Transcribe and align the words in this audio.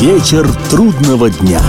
Вечер 0.00 0.48
трудного 0.70 1.28
дня. 1.28 1.60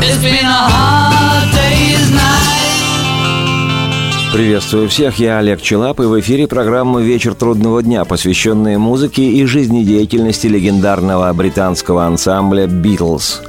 Приветствую 4.32 4.88
всех, 4.88 5.18
я 5.18 5.39
Олег 5.39 5.63
Челап, 5.63 6.00
и 6.00 6.04
в 6.04 6.20
эфире 6.20 6.47
программа 6.47 7.02
«Вечер 7.02 7.34
трудного 7.34 7.81
дня», 7.81 8.05
посвященная 8.05 8.78
музыке 8.78 9.23
и 9.23 9.44
жизнедеятельности 9.46 10.46
легендарного 10.46 11.34
британского 11.34 12.05
ансамбля 12.05 12.68
«Битлз». 12.68 13.42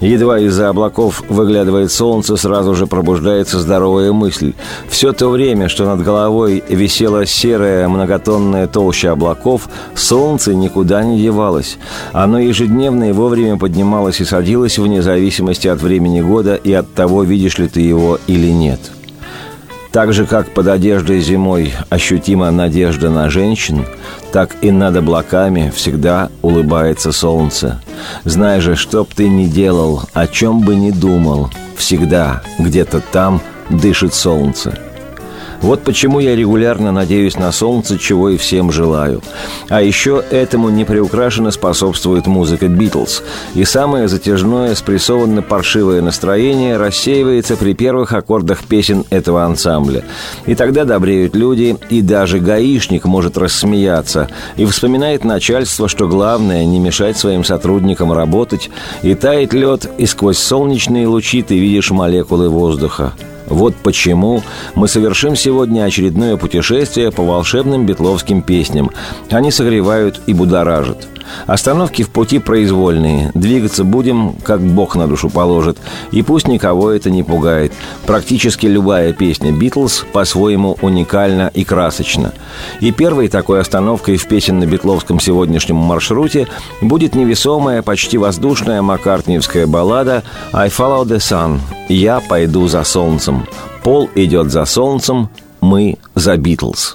Едва 0.00 0.38
из-за 0.38 0.68
облаков 0.68 1.24
выглядывает 1.28 1.90
солнце, 1.90 2.36
сразу 2.36 2.74
же 2.74 2.86
пробуждается 2.86 3.58
здоровая 3.58 4.12
мысль. 4.12 4.54
Все 4.88 5.12
то 5.12 5.28
время, 5.28 5.68
что 5.68 5.86
над 5.86 6.04
головой 6.04 6.62
висела 6.68 7.26
серая 7.26 7.88
многотонная 7.88 8.68
толща 8.68 9.12
облаков, 9.12 9.68
солнце 9.94 10.54
никуда 10.54 11.02
не 11.02 11.20
девалось. 11.20 11.78
Оно 12.12 12.38
ежедневно 12.38 13.10
и 13.10 13.12
вовремя 13.12 13.56
поднималось 13.56 14.20
и 14.20 14.24
садилось 14.24 14.78
вне 14.78 15.02
зависимости 15.02 15.66
от 15.66 15.82
времени 15.82 16.20
года 16.20 16.54
и 16.54 16.72
от 16.72 16.94
того, 16.94 17.24
видишь 17.24 17.58
ли 17.58 17.66
ты 17.66 17.80
его 17.80 18.18
или 18.28 18.50
нет– 18.50 18.80
так 19.90 20.12
же, 20.12 20.26
как 20.26 20.50
под 20.50 20.68
одеждой 20.68 21.20
зимой 21.20 21.72
ощутима 21.88 22.50
надежда 22.50 23.10
на 23.10 23.30
женщин, 23.30 23.86
так 24.32 24.56
и 24.62 24.70
над 24.70 24.96
облаками 24.96 25.72
всегда 25.74 26.30
улыбается 26.42 27.12
солнце. 27.12 27.80
Знай 28.24 28.60
же, 28.60 28.76
что 28.76 29.04
б 29.04 29.10
ты 29.14 29.28
ни 29.28 29.46
делал, 29.46 30.02
о 30.12 30.26
чем 30.26 30.60
бы 30.60 30.74
ни 30.76 30.90
думал, 30.90 31.50
всегда 31.76 32.42
где-то 32.58 33.00
там 33.00 33.40
дышит 33.70 34.14
солнце– 34.14 34.78
вот 35.60 35.82
почему 35.82 36.20
я 36.20 36.36
регулярно 36.36 36.92
надеюсь 36.92 37.36
на 37.36 37.50
солнце, 37.50 37.98
чего 37.98 38.30
и 38.30 38.36
всем 38.36 38.70
желаю. 38.70 39.22
А 39.68 39.82
еще 39.82 40.22
этому 40.30 40.68
неприукрашенно 40.70 41.50
способствует 41.50 42.26
музыка 42.26 42.68
«Битлз». 42.68 43.22
И 43.54 43.64
самое 43.64 44.08
затяжное, 44.08 44.74
спрессованно-паршивое 44.74 46.00
настроение 46.00 46.76
рассеивается 46.76 47.56
при 47.56 47.74
первых 47.74 48.12
аккордах 48.12 48.62
песен 48.64 49.04
этого 49.10 49.44
ансамбля. 49.44 50.04
И 50.46 50.54
тогда 50.54 50.84
добреют 50.84 51.34
люди, 51.34 51.76
и 51.90 52.02
даже 52.02 52.38
гаишник 52.38 53.04
может 53.04 53.36
рассмеяться, 53.36 54.28
и 54.56 54.64
вспоминает 54.64 55.24
начальство, 55.24 55.88
что 55.88 56.06
главное– 56.06 56.64
не 56.66 56.78
мешать 56.78 57.16
своим 57.16 57.42
сотрудникам 57.44 58.12
работать, 58.12 58.70
и 59.02 59.14
тает 59.14 59.52
лед, 59.52 59.90
и 59.98 60.06
сквозь 60.06 60.38
солнечные 60.38 61.08
лучи 61.08 61.42
ты 61.42 61.58
видишь 61.58 61.90
молекулы 61.90 62.48
воздуха. 62.48 63.12
Вот 63.48 63.74
почему 63.76 64.42
мы 64.74 64.88
совершим 64.88 65.36
сегодня 65.36 65.84
очередное 65.84 66.36
путешествие 66.36 67.10
по 67.10 67.22
волшебным 67.22 67.86
бетловским 67.86 68.42
песням. 68.42 68.90
Они 69.30 69.50
согревают 69.50 70.20
и 70.26 70.34
будоражат. 70.34 71.06
Остановки 71.46 72.02
в 72.02 72.10
пути 72.10 72.38
произвольные. 72.38 73.30
Двигаться 73.34 73.84
будем, 73.84 74.34
как 74.42 74.60
Бог 74.60 74.96
на 74.96 75.06
душу 75.06 75.30
положит. 75.30 75.78
И 76.12 76.22
пусть 76.22 76.48
никого 76.48 76.90
это 76.90 77.10
не 77.10 77.22
пугает. 77.22 77.72
Практически 78.06 78.66
любая 78.66 79.12
песня 79.12 79.52
«Битлз» 79.52 80.04
по-своему 80.12 80.76
уникальна 80.82 81.50
и 81.52 81.64
красочна. 81.64 82.32
И 82.80 82.92
первой 82.92 83.28
такой 83.28 83.60
остановкой 83.60 84.16
в 84.16 84.26
песенно-битловском 84.26 85.20
сегодняшнем 85.20 85.76
маршруте 85.76 86.48
будет 86.80 87.14
невесомая, 87.14 87.82
почти 87.82 88.18
воздушная 88.18 88.82
маккартниевская 88.82 89.66
баллада 89.66 90.22
«I 90.52 90.68
follow 90.68 91.04
the 91.04 91.18
sun» 91.18 91.60
«Я 91.88 92.20
пойду 92.20 92.68
за 92.68 92.84
солнцем». 92.84 93.46
Пол 93.82 94.10
идет 94.14 94.50
за 94.50 94.64
солнцем, 94.64 95.30
мы 95.60 95.96
за 96.14 96.36
«Битлз». 96.36 96.94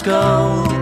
skull 0.00 0.79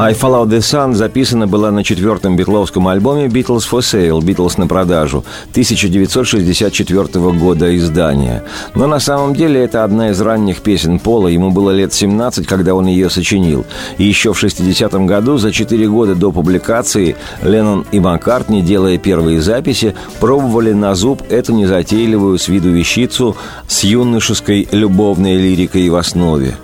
I 0.00 0.12
Follow 0.12 0.46
the 0.46 0.60
Sun 0.60 0.94
записана 0.94 1.48
была 1.48 1.72
на 1.72 1.82
четвертом 1.82 2.36
битловском 2.36 2.86
альбоме 2.86 3.26
Beatles 3.26 3.68
for 3.68 3.80
Sale, 3.80 4.20
Beatles 4.20 4.52
на 4.56 4.68
продажу, 4.68 5.24
1964 5.50 7.32
года 7.32 7.76
издания. 7.76 8.44
Но 8.76 8.86
на 8.86 9.00
самом 9.00 9.34
деле 9.34 9.64
это 9.64 9.82
одна 9.82 10.10
из 10.10 10.20
ранних 10.20 10.60
песен 10.60 11.00
Пола, 11.00 11.26
ему 11.26 11.50
было 11.50 11.72
лет 11.72 11.92
17, 11.92 12.46
когда 12.46 12.76
он 12.76 12.86
ее 12.86 13.10
сочинил. 13.10 13.66
И 13.98 14.04
еще 14.04 14.32
в 14.32 14.40
60-м 14.40 15.08
году, 15.08 15.36
за 15.36 15.50
4 15.50 15.88
года 15.88 16.14
до 16.14 16.30
публикации, 16.30 17.16
Леннон 17.42 17.84
и 17.90 17.98
Маккартни, 17.98 18.62
делая 18.62 18.98
первые 18.98 19.40
записи, 19.40 19.96
пробовали 20.20 20.74
на 20.74 20.94
зуб 20.94 21.24
эту 21.28 21.52
незатейливую 21.54 22.38
с 22.38 22.46
виду 22.46 22.70
вещицу 22.70 23.36
с 23.66 23.82
юношеской 23.82 24.68
любовной 24.70 25.38
лирикой 25.38 25.88
в 25.88 25.96
основе. 25.96 26.54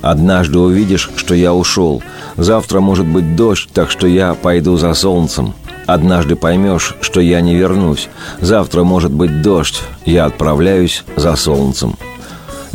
Однажды 0.00 0.58
увидишь, 0.58 1.10
что 1.16 1.34
я 1.34 1.52
ушел. 1.52 2.02
Завтра 2.38 2.78
может 2.78 3.04
быть 3.04 3.34
дождь, 3.34 3.68
так 3.74 3.90
что 3.90 4.06
я 4.06 4.34
пойду 4.34 4.76
за 4.76 4.94
солнцем. 4.94 5.54
Однажды 5.86 6.36
поймешь, 6.36 6.94
что 7.00 7.20
я 7.20 7.40
не 7.40 7.56
вернусь. 7.56 8.08
Завтра 8.40 8.84
может 8.84 9.10
быть 9.10 9.42
дождь, 9.42 9.82
я 10.04 10.26
отправляюсь 10.26 11.04
за 11.16 11.34
солнцем. 11.34 11.96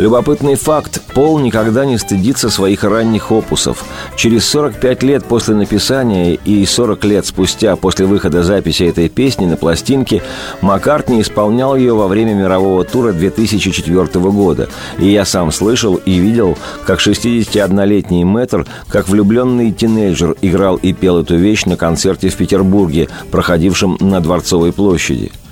Любопытный 0.03 0.55
факт. 0.55 1.01
Пол 1.13 1.39
никогда 1.39 1.85
не 1.85 1.97
стыдится 1.97 2.49
своих 2.49 2.83
ранних 2.83 3.31
опусов. 3.31 3.85
Через 4.17 4.45
45 4.49 5.01
лет 5.01 5.23
после 5.23 5.55
написания 5.55 6.33
и 6.33 6.65
40 6.65 7.05
лет 7.05 7.25
спустя 7.25 7.77
после 7.77 8.05
выхода 8.05 8.43
записи 8.43 8.83
этой 8.83 9.07
песни 9.07 9.45
на 9.45 9.55
пластинке 9.55 10.21
Маккартни 10.59 11.21
исполнял 11.21 11.77
ее 11.77 11.93
во 11.93 12.09
время 12.09 12.33
мирового 12.33 12.83
тура 12.83 13.13
2004 13.13 14.05
года. 14.29 14.67
И 14.99 15.09
я 15.09 15.23
сам 15.23 15.53
слышал 15.53 15.95
и 15.95 16.17
видел, 16.17 16.57
как 16.85 16.99
61-летний 16.99 18.25
мэтр, 18.25 18.65
как 18.89 19.07
влюбленный 19.07 19.71
тинейджер 19.71 20.35
играл 20.41 20.75
и 20.75 20.91
пел 20.91 21.21
эту 21.21 21.37
вещь 21.37 21.63
на 21.63 21.77
концерте 21.77 22.27
в 22.27 22.35
Петербурге, 22.35 23.07
проходившем 23.31 23.95
на 24.01 24.19
Дворцовой 24.19 24.73
площади– 24.73 25.31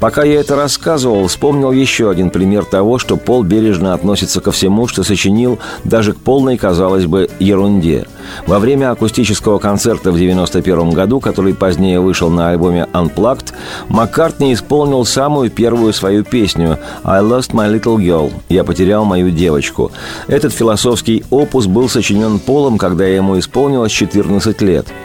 Пока 0.00 0.24
я 0.24 0.40
это 0.40 0.56
рассказывал, 0.56 1.26
вспомнил 1.26 1.72
еще 1.72 2.10
один 2.10 2.30
пример 2.30 2.64
того, 2.64 2.98
что 2.98 3.16
Пол 3.16 3.42
бережно 3.42 3.92
относится 3.92 4.40
ко 4.40 4.50
всему, 4.50 4.88
что 4.88 5.02
сочинил, 5.02 5.58
даже 5.84 6.14
к 6.14 6.16
полной, 6.18 6.56
казалось 6.56 7.06
бы, 7.06 7.28
ерунде. 7.38 8.06
Во 8.46 8.58
время 8.58 8.92
акустического 8.92 9.58
концерта 9.58 10.10
в 10.10 10.14
1991 10.14 10.90
году, 10.92 11.20
который 11.20 11.54
позднее 11.54 12.00
вышел 12.00 12.30
на 12.30 12.50
альбоме 12.50 12.88
Unplugged, 12.92 13.52
Маккартни 13.88 14.54
исполнил 14.54 15.04
самую 15.04 15.50
первую 15.50 15.92
свою 15.92 16.24
песню 16.24 16.78
«I 17.04 17.20
lost 17.20 17.52
my 17.52 17.70
little 17.70 17.96
girl»– 17.96 18.32
«Я 18.48 18.64
потерял 18.64 19.04
мою 19.04 19.30
девочку». 19.30 19.92
Этот 20.28 20.52
философский 20.52 21.24
опус 21.30 21.66
был 21.66 21.88
сочинен 21.88 22.38
Полом, 22.38 22.78
когда 22.78 23.06
ему 23.06 23.38
исполнилось 23.38 23.92
14 23.92 24.62
лет– 24.62 24.86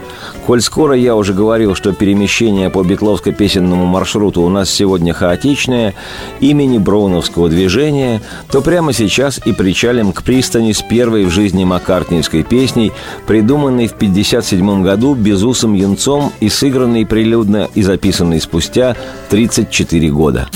Коль 0.46 0.60
скоро 0.60 0.94
я 0.94 1.16
уже 1.16 1.34
говорил, 1.34 1.74
что 1.74 1.92
перемещение 1.92 2.70
по 2.70 2.84
битловско-песенному 2.84 3.84
маршруту 3.84 4.42
у 4.42 4.48
нас 4.48 4.70
сегодня 4.70 5.12
хаотичное, 5.12 5.94
имени 6.38 6.78
Броуновского 6.78 7.48
движения, 7.48 8.22
то 8.48 8.62
прямо 8.62 8.92
сейчас 8.92 9.40
и 9.44 9.52
причалим 9.52 10.12
к 10.12 10.22
пристани 10.22 10.70
с 10.70 10.82
первой 10.82 11.24
в 11.24 11.30
жизни 11.30 11.64
маккартниевской 11.64 12.44
песней, 12.44 12.92
придуманной 13.26 13.88
в 13.88 13.94
1957 13.94 14.84
году 14.84 15.16
безусым 15.16 15.74
юнцом 15.74 16.32
и 16.38 16.48
сыгранной 16.48 17.06
прилюдно 17.06 17.68
и 17.74 17.82
записанной 17.82 18.40
спустя 18.40 18.94
34 19.30 20.10
года. 20.10 20.48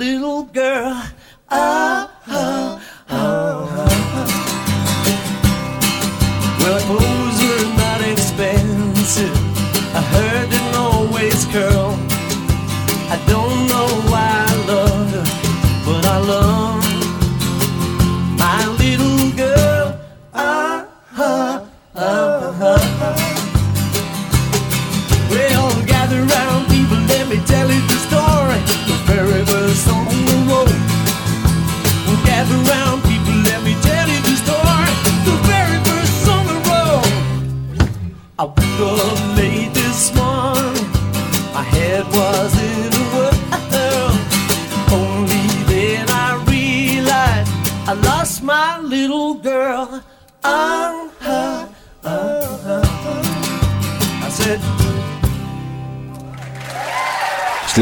Little 0.00 0.44
girl. 0.44 1.04
Oh, 1.50 1.79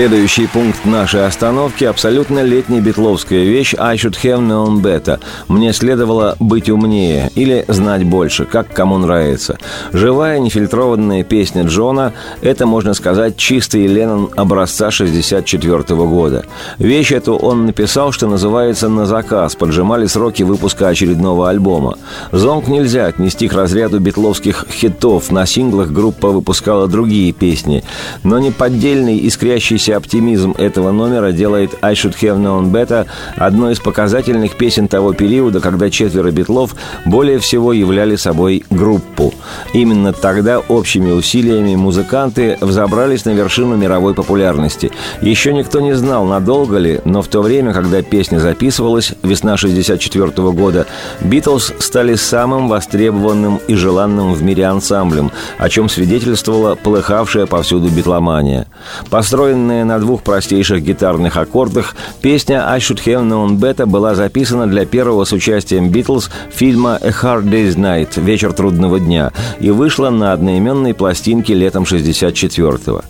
Следующий 0.09 0.47
пункт 0.47 0.85
нашей 0.87 1.27
остановки– 1.27 1.85
абсолютно 1.85 2.43
летняя 2.43 2.81
битловская 2.81 3.45
вещь 3.45 3.75
«I 3.79 3.97
should 3.97 4.17
have 4.23 4.41
known 4.41 4.81
better». 4.81 5.21
«Мне 5.49 5.73
следовало 5.75 6.35
быть 6.41 6.71
умнее» 6.71 7.31
или 7.35 7.65
«знать 7.69 8.05
больше», 8.05 8.47
как 8.47 8.73
кому 8.73 8.97
нравится. 8.97 9.59
Живая, 9.93 10.39
нефильтрованная 10.39 11.25
песня 11.25 11.65
Джона– 11.65 12.15
это, 12.41 12.65
можно 12.65 12.95
сказать, 12.95 13.37
чистый 13.37 13.87
Леннон 13.87 14.31
образца 14.35 14.91
64 14.91 15.83
года. 16.07 16.47
Вещь 16.79 17.13
эту 17.13 17.37
он 17.37 17.67
написал, 17.67 18.11
что 18.11 18.29
называется, 18.29 18.89
на 18.89 19.05
заказ, 19.05 19.57
поджимали 19.57 20.07
сроки 20.07 20.43
выпуска 20.43 20.89
очередного 20.89 21.51
альбома. 21.51 21.99
«Зонг» 22.33 22.69
нельзя 22.69 23.07
отнести 23.07 23.47
к 23.47 23.53
разряду 23.53 24.01
битловских 24.01 24.65
хитов, 24.71 25.31
на 25.31 25.45
синглах 25.45 25.91
группа 25.91 26.31
выпускала 26.31 26.89
другие 26.89 27.33
песни, 27.33 27.85
но 28.23 28.39
не 28.39 28.51
поддельный 28.51 29.19
искрящий 29.27 29.69
Кажущийся 29.69 29.98
оптимизм 29.99 30.55
этого 30.57 30.91
номера 30.91 31.33
делает 31.33 31.73
«I 31.83 31.93
should 31.93 32.15
have 32.23 32.39
known 32.39 32.71
better» 32.71 33.07
одной 33.37 33.75
из 33.75 33.81
показательных 33.81 34.57
песен 34.57 34.89
того 34.89 35.13
периода, 35.13 35.61
когда 35.61 35.91
четверо 35.91 36.31
битлов 36.31 36.75
более 37.05 37.39
всего 37.39 37.73
являли 37.73 38.17
собой 38.17 38.65
группу. 38.71 39.35
Именно 39.75 40.13
тогда 40.13 40.61
общими 40.61 41.11
усилиями 41.11 41.75
музыканты 41.77 42.57
взобрались 42.61 43.25
на 43.25 43.31
вершину 43.31 43.77
мировой 43.77 44.15
популярности. 44.15 44.91
Еще 45.21 45.53
никто 45.53 45.81
не 45.81 45.95
знал, 45.95 46.25
надолго 46.25 46.79
ли, 46.79 47.01
но 47.05 47.23
в 47.23 47.29
то 47.29 47.43
время, 47.43 47.73
когда 47.73 48.03
песня 48.03 48.39
записывалась, 48.39 49.13
весна 49.23 49.57
64 49.57 50.31
года, 50.53 50.87
Битлз 51.21 51.75
стали 51.79 52.15
самым 52.15 52.69
востребованным 52.69 53.61
и 53.69 53.75
желанным 53.75 54.33
в 54.33 54.43
мире 54.43 54.67
ансамблем, 54.67 55.31
о 55.59 55.69
чем 55.69 55.89
свидетельствовала 55.89 56.75
полыхавшая 56.75 57.47
повсюду 57.47 57.89
битломания. 57.89 58.67
Построенная 59.11 59.85
на 59.89 59.99
двух 59.99 60.23
простейших 60.23 60.83
гитарных 60.83 61.37
аккордах, 61.39 61.97
песня 62.21 62.71
«I 62.71 62.79
Should 62.79 63.03
Have 63.07 63.27
Known 63.27 63.59
Better» 63.59 63.87
была 63.87 64.15
записана 64.15 64.67
для 64.67 64.85
первого 64.85 65.25
с 65.25 65.33
участием 65.33 65.89
Битлз 65.89 66.31
фильма 66.51 66.97
«A 66.97 67.09
Hard 67.09 67.45
Day's 67.45 67.75
Night» 67.75 68.21
«Вечер 68.21 68.53
трудного 68.53 69.01
дня» 69.01 69.33
и 69.59 69.71
вышла 69.71 70.11
на 70.11 70.35
одноименной 70.35 70.93
пластинке 70.93 71.55
летом 71.55 71.85
64-го. 71.85 73.03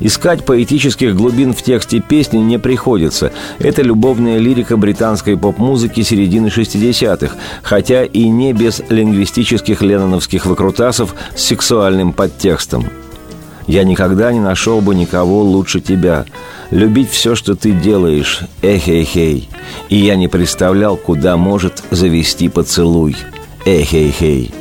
Искать 0.00 0.44
поэтических 0.44 1.16
глубин 1.16 1.54
в 1.54 1.62
тексте 1.62 2.00
песни 2.00 2.38
не 2.38 2.58
приходится. 2.58 3.32
Это 3.58 3.80
любовная 3.80 4.38
лирика 4.38 4.76
британской 4.76 5.38
поп-музыки 5.38 6.02
середины 6.02 6.48
60-х, 6.48 7.34
хотя 7.62 8.04
и 8.04 8.28
не 8.28 8.52
без 8.52 8.82
лингвистических 8.90 9.80
ленноновских 9.80 10.44
выкрутасов 10.44 11.14
с 11.34 11.42
сексуальным 11.42 12.12
подтекстом. 12.12 12.84
Я 13.66 13.84
никогда 13.84 14.32
не 14.32 14.40
нашел 14.40 14.80
бы 14.80 14.94
никого 14.94 15.42
лучше 15.42 15.80
тебя. 15.80 16.24
Любить 16.70 17.10
все, 17.10 17.34
что 17.34 17.56
ты 17.56 17.72
делаешь, 17.72 18.40
эхей-хей. 18.62 19.48
И 19.88 19.96
я 19.96 20.16
не 20.16 20.28
представлял, 20.28 20.96
куда 20.96 21.36
может 21.36 21.82
завести 21.90 22.48
поцелуй, 22.48 23.16
эхей-хей. 23.64 24.52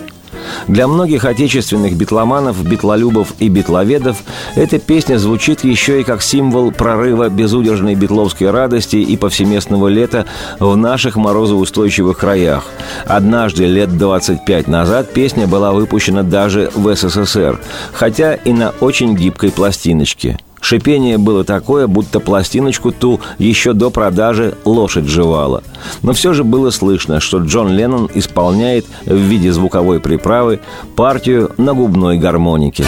Для 0.68 0.88
многих 0.88 1.26
отечественных 1.26 1.96
битломанов, 1.96 2.64
битлолюбов 2.64 3.34
и 3.40 3.50
битловедов 3.50 4.18
эта 4.56 4.80
песня 4.80 5.18
звучит 5.18 5.64
еще 5.64 6.02
и 6.02 6.04
как 6.04 6.22
символ 6.22 6.72
прорыва 6.72 7.30
безудержной 7.30 7.96
битловской 7.96 8.50
радости 8.52 8.98
и 8.98 9.18
повсеместного 9.18 9.88
лета 9.88 10.26
в 10.60 10.76
наших 10.76 11.16
морозоустойчивых 11.16 12.18
краях. 12.18 12.66
Однажды, 13.06 13.66
лет 13.66 13.98
25 13.98 14.68
назад, 14.68 15.14
песня 15.14 15.48
была 15.48 15.72
выпущена 15.72 16.24
даже 16.24 16.72
в 16.74 16.94
СССР, 16.96 17.60
хотя 17.94 18.34
и 18.36 18.54
на 18.54 18.74
очень 18.80 19.16
гибкой 19.16 19.52
пластиночке– 19.52 20.40
Шипение 20.66 21.20
было 21.20 21.44
такое, 21.44 21.86
будто 21.86 22.20
пластиночку 22.20 22.92
ту 22.92 23.20
еще 23.38 23.74
до 23.74 23.92
продажи 23.92 24.56
лошадь 24.66 25.06
жевала. 25.06 25.62
Но 26.02 26.14
все 26.14 26.34
же 26.34 26.44
было 26.44 26.72
слышно, 26.72 27.20
что 27.20 27.38
Джон 27.38 27.70
Леннон 27.70 28.10
исполняет 28.16 28.88
в 29.06 29.16
виде 29.16 29.54
звуковой 29.54 30.00
приправы 30.00 30.62
партию 30.96 31.52
на 31.58 31.76
губной 31.76 32.18
гармонике. 32.18 32.84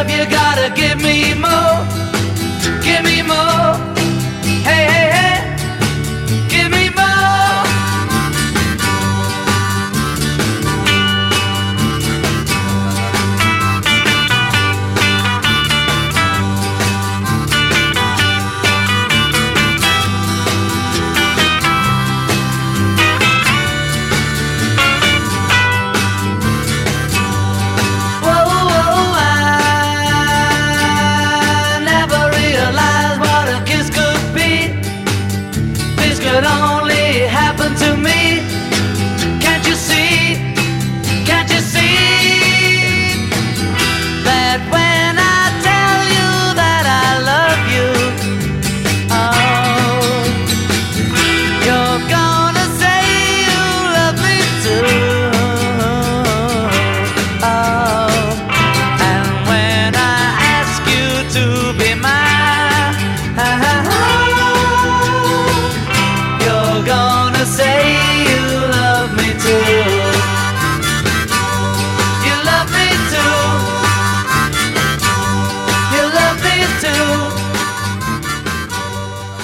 love 0.00 0.10
you 0.10 0.49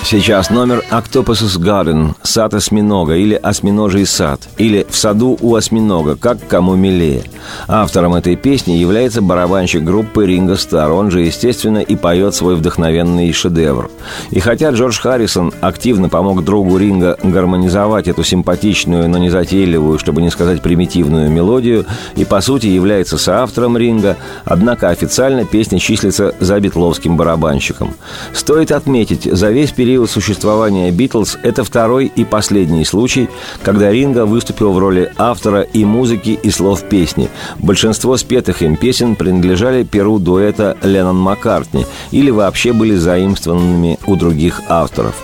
Сейчас 0.08 0.50
номер 0.50 0.84
«Octopus's 0.92 1.58
Garden»– 1.58 2.14
«Сад 2.22 2.54
осьминога» 2.54 3.16
или 3.16 3.34
«Осьминожий 3.34 4.06
сад» 4.06 4.48
или 4.56 4.86
«В 4.88 4.96
саду 4.96 5.36
у 5.40 5.56
осьминога», 5.56 6.14
как 6.14 6.38
кому 6.46 6.76
милее. 6.76 7.24
Автором 7.66 8.14
этой 8.14 8.36
песни 8.36 8.74
является 8.74 9.20
барабанщик 9.20 9.82
группы 9.82 10.24
Ринго 10.24 10.54
Стар, 10.54 10.92
он 10.92 11.10
же, 11.10 11.22
естественно, 11.22 11.78
и 11.78 11.96
поет 11.96 12.36
свой 12.36 12.54
вдохновенный 12.54 13.32
шедевр. 13.32 13.90
И 14.30 14.38
хотя 14.38 14.70
Джордж 14.70 15.00
Харрисон 15.00 15.52
активно 15.60 16.08
помог 16.08 16.44
другу 16.44 16.78
Ринга 16.78 17.18
гармонизовать 17.24 18.06
эту 18.06 18.22
симпатичную, 18.22 19.08
но 19.08 19.18
не 19.18 19.28
затейливую, 19.28 19.98
чтобы 19.98 20.22
не 20.22 20.30
сказать 20.30 20.62
примитивную 20.62 21.28
мелодию, 21.30 21.84
и 22.14 22.24
по 22.24 22.40
сути 22.40 22.66
является 22.66 23.18
соавтором 23.18 23.76
Ринга, 23.76 24.16
однако 24.44 24.90
официально 24.90 25.44
песня 25.44 25.80
числится 25.80 26.32
за 26.38 26.60
битловским 26.60 27.16
барабанщиком. 27.16 27.94
Стоит 28.32 28.70
отметить, 28.70 29.24
за 29.24 29.50
весь 29.50 29.72
период 29.72 29.95
период 29.96 30.10
существования 30.10 30.90
«Битлз» 30.90 31.38
это 31.42 31.64
второй 31.64 32.12
и 32.14 32.22
последний 32.26 32.84
случай, 32.84 33.30
когда 33.62 33.90
Ринга 33.90 34.26
выступил 34.26 34.72
в 34.72 34.78
роли 34.78 35.10
автора 35.16 35.62
и 35.62 35.86
музыки, 35.86 36.38
и 36.42 36.50
слов 36.50 36.82
песни. 36.82 37.30
Большинство 37.58 38.18
спетых 38.18 38.60
им 38.60 38.76
песен 38.76 39.16
принадлежали 39.16 39.84
перу 39.84 40.18
дуэта 40.18 40.76
Леннон-Маккартни 40.82 41.86
или 42.10 42.30
вообще 42.30 42.74
были 42.74 42.94
заимствованными 42.94 43.98
у 44.06 44.16
других 44.16 44.60
авторов. 44.68 45.14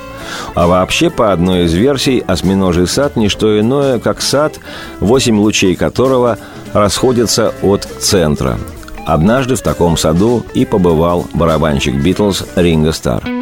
А 0.54 0.66
вообще, 0.66 1.10
по 1.10 1.34
одной 1.34 1.64
из 1.64 1.74
версий, 1.74 2.24
осьминожий 2.26 2.86
сад– 2.86 3.16
не 3.16 3.28
что 3.28 3.60
иное, 3.60 3.98
как 3.98 4.22
сад, 4.22 4.58
восемь 5.00 5.38
лучей 5.38 5.76
которого 5.76 6.38
расходятся 6.72 7.52
от 7.60 7.84
центра. 8.00 8.58
Однажды 9.04 9.54
в 9.54 9.60
таком 9.60 9.98
саду 9.98 10.46
и 10.54 10.64
побывал 10.64 11.26
барабанщик 11.34 11.94
«Битлз» 11.94 12.46
Ринго 12.56 12.92
Стар. 12.92 13.41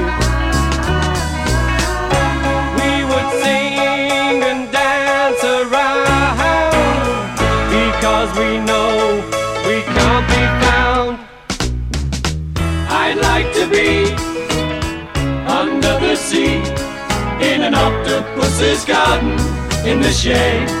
Sea 16.31 16.63
in 17.51 17.61
an 17.61 17.75
octopus's 17.75 18.85
garden 18.85 19.31
in 19.85 19.99
the 20.01 20.13
shade. 20.13 20.80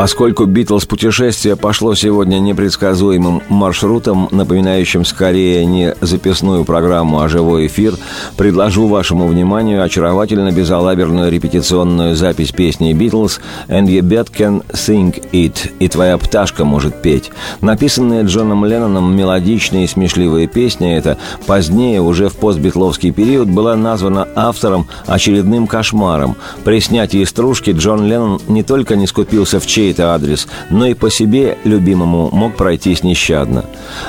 Поскольку 0.00 0.46
«Битлз. 0.46 0.86
Путешествие» 0.86 1.56
пошло 1.56 1.94
сегодня 1.94 2.38
непредсказуемым 2.38 3.42
маршрутом, 3.50 4.28
напоминающим 4.30 5.04
скорее 5.04 5.66
не 5.66 5.94
записную 6.00 6.64
программу, 6.64 7.20
а 7.20 7.28
живой 7.28 7.66
эфир, 7.66 7.96
предложу 8.38 8.86
вашему 8.86 9.26
вниманию 9.26 9.82
очаровательно 9.82 10.52
безалаберную 10.52 11.30
репетиционную 11.30 12.16
запись 12.16 12.50
песни 12.50 12.94
«Битлз» 12.94 13.40
«And 13.68 13.88
your 13.88 14.00
bird 14.00 14.28
can 14.34 14.64
sing 14.72 15.22
it» 15.32 15.70
и 15.78 15.88
«Твоя 15.88 16.16
пташка 16.16 16.64
может 16.64 17.02
петь». 17.02 17.30
Написанная 17.60 18.24
Джоном 18.24 18.64
Ленноном 18.64 19.14
мелодичная 19.14 19.84
и 19.84 19.86
смешливая 19.86 20.46
песня 20.46 20.96
эта 20.96 21.18
позднее, 21.44 22.00
уже 22.00 22.30
в 22.30 22.36
постбитловский 22.36 23.10
период, 23.10 23.48
была 23.48 23.76
названа 23.76 24.26
автором 24.34 24.88
очередным 25.06 25.66
кошмаром. 25.66 26.36
При 26.64 26.80
снятии 26.80 27.22
стружки 27.24 27.72
Джон 27.72 28.06
Леннон 28.06 28.40
не 28.48 28.62
только 28.62 28.96
не 28.96 29.06
скупился 29.06 29.60
в 29.60 29.66
чей 29.66 29.89
чей-то 29.90 30.14
адрес, 30.14 30.46
но 30.70 30.86
и 30.86 30.94
по 30.94 31.10
себе 31.10 31.58
любимому 31.64 32.28
мог 32.32 32.56
пройтись 32.56 33.02
нещадно. 33.02 33.64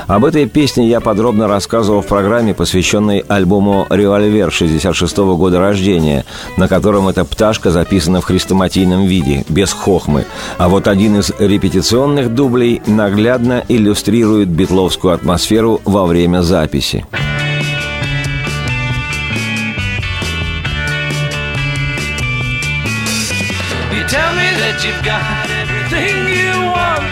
Об 0.06 0.24
этой 0.24 0.46
песне 0.46 0.88
я 0.88 1.00
подробно 1.00 1.48
рассказывал 1.48 2.02
в 2.02 2.06
программе, 2.06 2.54
посвященной 2.54 3.24
альбому 3.28 3.86
«Револьвер» 3.90 4.52
66 4.52 5.18
-го 5.18 5.36
года 5.36 5.58
рождения, 5.58 6.24
на 6.56 6.68
котором 6.68 7.08
эта 7.08 7.24
пташка 7.24 7.70
записана 7.70 8.20
в 8.20 8.24
хрестоматийном 8.24 9.06
виде, 9.06 9.44
без 9.48 9.72
хохмы. 9.72 10.24
А 10.58 10.68
вот 10.68 10.86
один 10.86 11.18
из 11.18 11.32
репетиционных 11.38 12.32
дублей 12.32 12.80
наглядно 12.86 13.64
иллюстрирует 13.68 14.48
битловскую 14.48 15.14
атмосферу 15.14 15.80
во 15.84 16.06
время 16.06 16.42
записи. 16.42 17.04
you've 24.84 25.04
got 25.04 25.41
everything 26.02 26.28
you 26.28 26.52
want. 26.70 27.04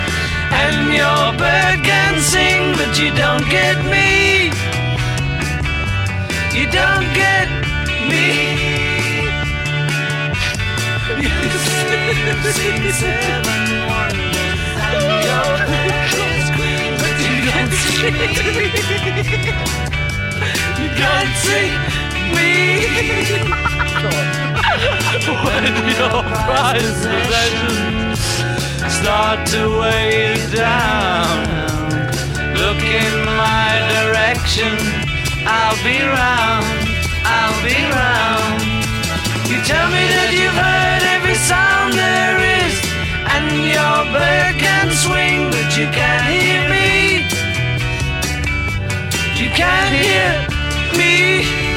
And 0.52 0.92
your 0.92 1.32
bird 1.38 1.84
can 1.84 2.20
sing, 2.20 2.74
but 2.76 2.98
you 2.98 3.10
don't 3.14 3.48
get 3.48 3.76
me. 3.86 4.50
You 6.56 6.66
don't 6.70 7.06
get 7.14 7.48
me. 8.08 8.26
You've 11.20 11.50
seven 12.94 13.62
wonders, 13.88 14.54
your 15.26 15.46
bird 15.68 16.14
is 16.38 16.48
green, 16.56 16.92
but 17.00 17.14
you 17.24 17.36
can't 17.50 17.72
see 17.72 18.10
me. 18.10 18.26
You 20.80 20.88
can't 21.00 21.34
see 21.44 21.68
me. 22.34 22.50
when 25.44 25.64
your 25.88 26.22
prize 26.22 27.06
possessions 27.06 28.09
start 28.90 29.46
to 29.46 29.62
weigh 29.78 30.34
you 30.34 30.56
down, 30.56 31.46
look 32.58 32.82
in 32.82 33.14
my 33.24 33.70
direction. 33.94 34.76
I'll 35.46 35.78
be 35.82 35.98
round. 36.02 36.66
I'll 37.24 37.58
be 37.62 37.78
round. 37.94 38.60
You 39.48 39.58
tell 39.62 39.88
me 39.90 40.04
that 40.16 40.30
you've 40.34 40.60
heard 40.66 41.02
every 41.16 41.34
sound 41.34 41.94
there 41.94 42.38
is, 42.60 42.74
and 43.34 43.46
your 43.70 43.98
bird 44.10 44.54
can 44.58 44.90
swing, 44.90 45.50
but 45.54 45.68
you 45.78 45.86
can't 45.94 46.26
hear 46.26 46.60
me. 46.68 47.24
You 49.40 49.48
can't 49.50 49.94
hear 49.94 50.50
me. 50.98 51.69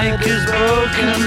Bike 0.00 0.26
is 0.26 0.44
broken, 0.46 1.20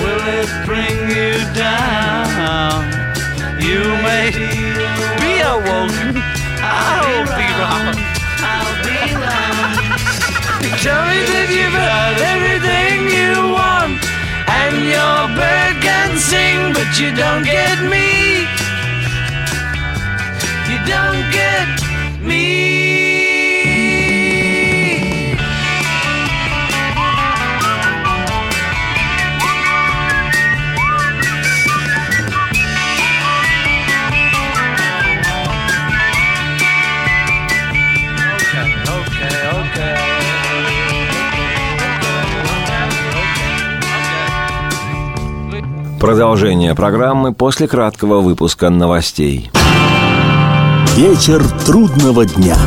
will 0.00 0.24
it 0.40 0.50
bring 0.64 0.96
you 1.18 1.34
down? 1.52 2.80
You 3.60 3.82
may 4.06 4.30
be 5.20 5.32
awoken. 5.54 6.12
I'll 6.64 7.28
be 7.40 7.48
wrong. 7.60 7.96
I'll 8.52 8.76
be 8.88 8.98
wrong. 9.20 9.76
Tell 10.84 11.04
me 11.10 11.20
that 11.32 11.48
you've 11.56 11.76
got 11.92 12.16
everything 12.32 12.96
you 13.18 13.32
want, 13.58 14.00
and 14.62 14.74
your 14.96 15.20
bird 15.36 15.74
can 15.84 16.16
sing, 16.16 16.72
but 16.72 16.90
you 16.98 17.12
don't 17.12 17.44
get 17.44 17.76
me. 17.92 18.48
You 20.70 20.78
don't 20.88 21.22
get 21.38 21.68
me. 22.22 22.83
Продолжение 46.04 46.74
программы 46.74 47.32
после 47.32 47.66
краткого 47.66 48.20
выпуска 48.20 48.68
новостей. 48.68 49.50
Вечер 50.96 51.42
трудного 51.64 52.26
дня. 52.26 52.58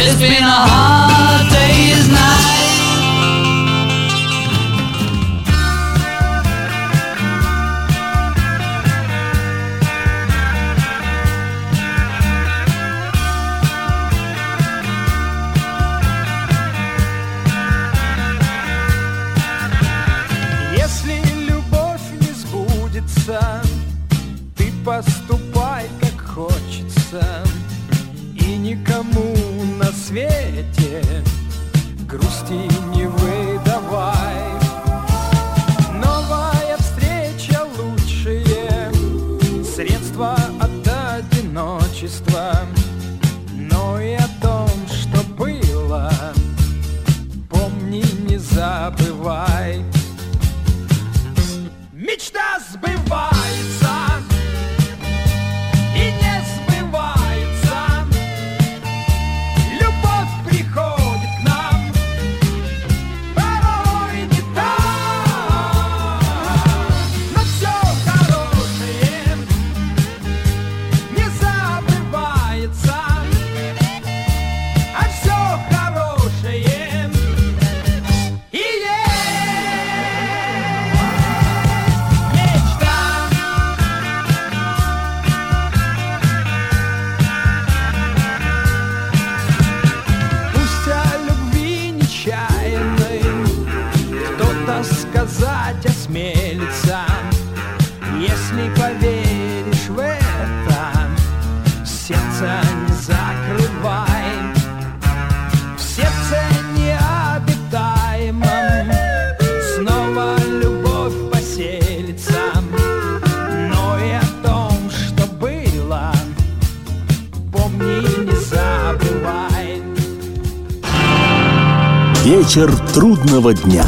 Вечер 122.47 122.73
трудного 122.93 123.53
дня. 123.53 123.85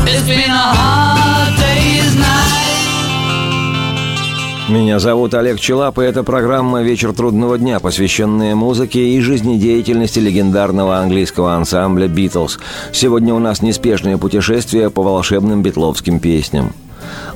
Меня 4.68 5.00
зовут 5.00 5.34
Олег 5.34 5.62
Челап, 5.62 5.98
и 5.98 6.04
это 6.04 6.24
программа 6.24 6.82
«Вечер 6.82 7.14
трудного 7.14 7.58
дня», 7.58 7.80
посвященная 7.80 8.56
музыке 8.56 9.00
и 9.00 9.22
жизнедеятельности 9.22 10.20
легендарного 10.20 10.98
английского 10.98 11.54
ансамбля 11.54 12.10
«Битлз». 12.10 12.60
Сегодня 12.92 13.34
у 13.34 13.40
нас 13.40 13.62
неспешное 13.62 14.18
путешествие 14.18 14.90
по 14.90 15.04
волшебным 15.04 15.64
битловским 15.64 16.20
песням. 16.20 16.74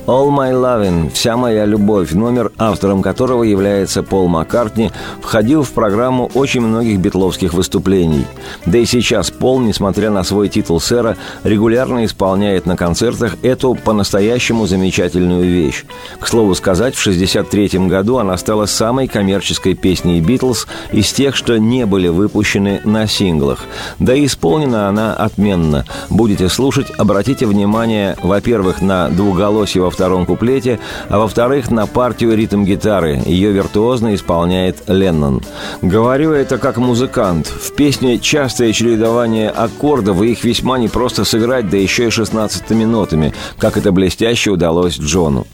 «All 0.06 0.30
My 0.30 0.52
Lovin'– 0.52 1.10
«Вся 1.14 1.38
моя 1.38 1.66
любовь», 1.66 2.12
номер, 2.12 2.52
автором 2.58 3.02
которого 3.02 3.44
является 3.44 4.04
Пол 4.04 4.28
Маккартни, 4.28 4.92
входил 5.22 5.64
в 5.64 5.72
программу 5.72 6.30
очень 6.34 6.62
многих 6.62 7.00
битловских 7.00 7.54
выступлений. 7.54 8.26
Да 8.66 8.78
и 8.78 8.86
сейчас 8.86 9.32
Пол, 9.32 9.60
несмотря 9.60 10.10
на 10.10 10.24
свой 10.24 10.50
титул 10.50 10.80
сэра, 10.80 11.18
регулярно 11.44 12.06
исполняет 12.06 12.66
на 12.66 12.76
концертах 12.76 13.38
эту 13.44 13.76
по-настоящему 13.76 14.68
замечательную 14.68 15.46
вещь. 15.46 15.86
К 16.20 16.28
слову 16.28 16.54
сказать, 16.56 16.96
в 16.96 17.02
1963 17.02 17.88
году 17.88 18.18
она 18.18 18.38
стала 18.38 18.66
самой 18.66 19.08
коммерческой 19.08 19.74
песней 19.74 20.22
«Битлз» 20.22 20.68
из 20.92 21.12
тех, 21.14 21.36
что 21.36 21.58
не 21.58 21.86
были 21.86 22.10
выпущены 22.10 22.82
на 22.84 23.08
синглах. 23.08 23.60
Да 24.00 24.14
и 24.14 24.26
исполнена 24.26 24.90
она 24.90 25.14
отменно. 25.14 25.86
Будете 26.10 26.50
слушать, 26.50 26.92
обратите 26.98 27.46
внимание, 27.46 28.18
во-первых, 28.22 28.82
на 28.82 29.10
двуголосие 29.10 29.63
во 29.80 29.90
втором 29.90 30.26
куплете, 30.26 30.80
а 31.10 31.20
во-вторых, 31.20 31.72
на 31.72 31.88
партию 31.88 32.36
ритм-гитары. 32.36 33.22
Ее 33.26 33.52
виртуозно 33.52 34.16
исполняет 34.16 34.84
Леннон. 34.88 35.42
Говорю 35.82 36.32
это 36.32 36.58
как 36.58 36.78
музыкант. 36.78 37.48
В 37.48 37.74
песне 37.74 38.20
частое 38.20 38.74
чередование 38.74 39.50
аккордов, 39.50 40.22
и 40.22 40.32
их 40.32 40.44
весьма 40.44 40.78
непросто 40.78 41.24
сыграть, 41.26 41.70
да 41.70 41.78
еще 41.78 42.08
и 42.08 42.10
16 42.10 42.70
минутами, 42.72 43.34
как 43.58 43.78
это 43.78 43.92
блестяще 43.92 44.52
удалось 44.52 44.98
Джону. 45.00 45.48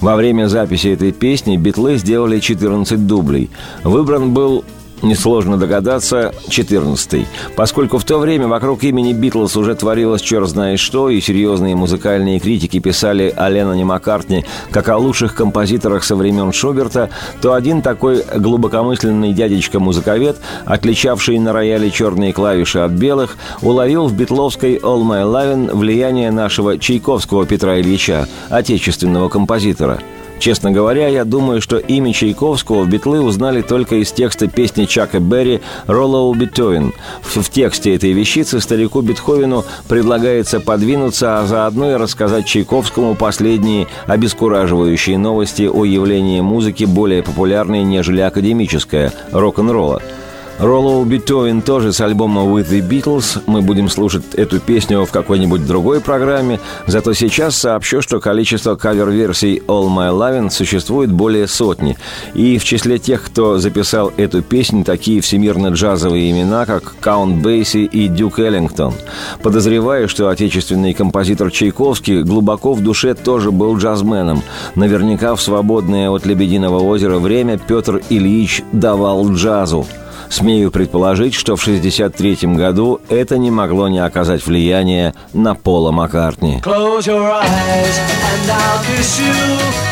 Во 0.00 0.16
время 0.16 0.48
записи 0.48 0.88
этой 0.88 1.12
песни 1.12 1.56
битлы 1.56 1.96
сделали 1.96 2.40
14 2.40 3.06
дублей. 3.06 3.50
Выбран 3.82 4.32
был 4.32 4.64
Несложно 5.04 5.58
догадаться, 5.58 6.34
14 6.48 7.26
Поскольку 7.56 7.98
в 7.98 8.04
то 8.04 8.18
время 8.18 8.48
вокруг 8.48 8.84
имени 8.84 9.12
Битлз 9.12 9.54
уже 9.54 9.74
творилось 9.74 10.22
черт 10.22 10.48
знает 10.48 10.80
что, 10.80 11.10
и 11.10 11.20
серьезные 11.20 11.76
музыкальные 11.76 12.40
критики 12.40 12.78
писали 12.78 13.32
о 13.36 13.50
Ленноне 13.50 13.84
Маккартни 13.84 14.46
как 14.70 14.88
о 14.88 14.96
лучших 14.96 15.34
композиторах 15.34 16.04
со 16.04 16.16
времен 16.16 16.52
Шуберта, 16.54 17.10
то 17.42 17.52
один 17.52 17.82
такой 17.82 18.24
глубокомысленный 18.34 19.34
дядечка-музыковед, 19.34 20.38
отличавший 20.64 21.38
на 21.38 21.52
рояле 21.52 21.90
черные 21.90 22.32
клавиши 22.32 22.78
от 22.78 22.92
белых, 22.92 23.36
уловил 23.60 24.06
в 24.06 24.14
битловской 24.16 24.76
«All 24.76 25.02
My 25.02 25.22
Lovin' 25.22 25.74
влияние 25.74 26.30
нашего 26.30 26.78
Чайковского 26.78 27.44
Петра 27.44 27.78
Ильича, 27.78 28.26
отечественного 28.48 29.28
композитора– 29.28 30.00
Честно 30.38 30.72
говоря, 30.72 31.08
я 31.08 31.24
думаю, 31.24 31.60
что 31.60 31.78
имя 31.78 32.12
Чайковского 32.12 32.82
в 32.82 32.88
битлы 32.88 33.20
узнали 33.20 33.62
только 33.62 33.96
из 33.96 34.12
текста 34.12 34.46
песни 34.46 34.84
Чака 34.84 35.18
Берри 35.18 35.60
«Роллоу 35.86 36.34
Бетовен». 36.34 36.92
В, 37.22 37.40
в 37.40 37.50
тексте 37.50 37.94
этой 37.94 38.12
вещицы 38.12 38.60
старику 38.60 39.00
Бетховену 39.00 39.64
предлагается 39.88 40.60
подвинуться, 40.60 41.40
а 41.40 41.46
заодно 41.46 41.92
и 41.92 41.96
рассказать 41.96 42.46
Чайковскому 42.46 43.14
последние 43.14 43.86
обескураживающие 44.06 45.18
новости 45.18 45.62
о 45.62 45.84
явлении 45.84 46.40
музыки 46.40 46.84
более 46.84 47.22
популярной, 47.22 47.82
нежели 47.82 48.20
академическая– 48.20 49.12
рок-н-ролла– 49.32 50.02
Роллоу 50.58 51.04
Бетовен 51.04 51.62
тоже 51.62 51.92
с 51.92 52.00
альбома 52.00 52.42
With 52.42 52.70
the 52.70 52.80
Beatles. 52.80 53.42
Мы 53.46 53.60
будем 53.60 53.88
слушать 53.88 54.22
эту 54.34 54.60
песню 54.60 55.04
в 55.04 55.10
какой-нибудь 55.10 55.66
другой 55.66 56.00
программе. 56.00 56.60
Зато 56.86 57.12
сейчас 57.12 57.56
сообщу, 57.56 58.00
что 58.00 58.20
количество 58.20 58.76
кавер-версий 58.76 59.62
All 59.66 59.88
My 59.88 60.16
Lovin' 60.16 60.50
существует 60.50 61.10
более 61.10 61.48
сотни. 61.48 61.98
И 62.34 62.58
в 62.58 62.64
числе 62.64 62.98
тех, 62.98 63.24
кто 63.24 63.58
записал 63.58 64.12
эту 64.16 64.42
песню, 64.42 64.84
такие 64.84 65.20
всемирно-джазовые 65.20 66.30
имена, 66.30 66.66
как 66.66 66.94
Каунт 67.00 67.42
Бейси 67.42 67.84
и 67.84 68.06
Дюк 68.06 68.38
Эллингтон. 68.38 68.94
Подозреваю, 69.42 70.08
что 70.08 70.28
отечественный 70.28 70.94
композитор 70.94 71.50
Чайковский 71.50 72.22
глубоко 72.22 72.74
в 72.74 72.80
душе 72.80 73.14
тоже 73.14 73.50
был 73.50 73.76
джазменом. 73.76 74.42
Наверняка 74.76 75.34
в 75.34 75.42
свободное 75.42 76.10
от 76.10 76.26
«Лебединого 76.26 76.78
озера» 76.78 77.18
время 77.18 77.58
Петр 77.58 78.00
Ильич 78.08 78.62
давал 78.72 79.28
джазу– 79.32 79.84
Смею 80.34 80.72
предположить, 80.72 81.32
что 81.32 81.54
в 81.54 81.62
1963 81.62 82.56
году 82.56 83.00
это 83.08 83.38
не 83.38 83.52
могло 83.52 83.86
не 83.86 84.00
оказать 84.00 84.44
влияния 84.44 85.14
на 85.32 85.54
Пола 85.54 85.92
Маккартни. 85.92 86.60
Close 86.60 87.06
your 87.06 87.30
eyes 87.30 88.00
and 88.32 88.50
I'll 88.50 88.82
miss 88.96 89.20
you. 89.20 89.84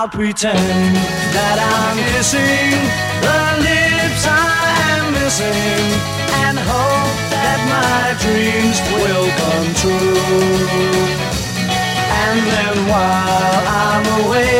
I'll 0.00 0.08
pretend 0.08 0.96
that 1.36 1.58
I'm 1.60 1.98
kissing 2.16 2.72
the 3.20 3.40
lips 3.68 4.24
I 4.24 4.48
am 4.96 5.12
missing 5.12 5.92
and 6.40 6.56
hope 6.56 7.20
that 7.28 7.60
my 7.68 8.16
dreams 8.24 8.80
will 8.96 9.28
come 9.44 9.68
true. 9.76 10.16
And 12.24 12.40
then 12.48 12.76
while 12.88 13.60
I'm 13.68 14.24
away, 14.24 14.59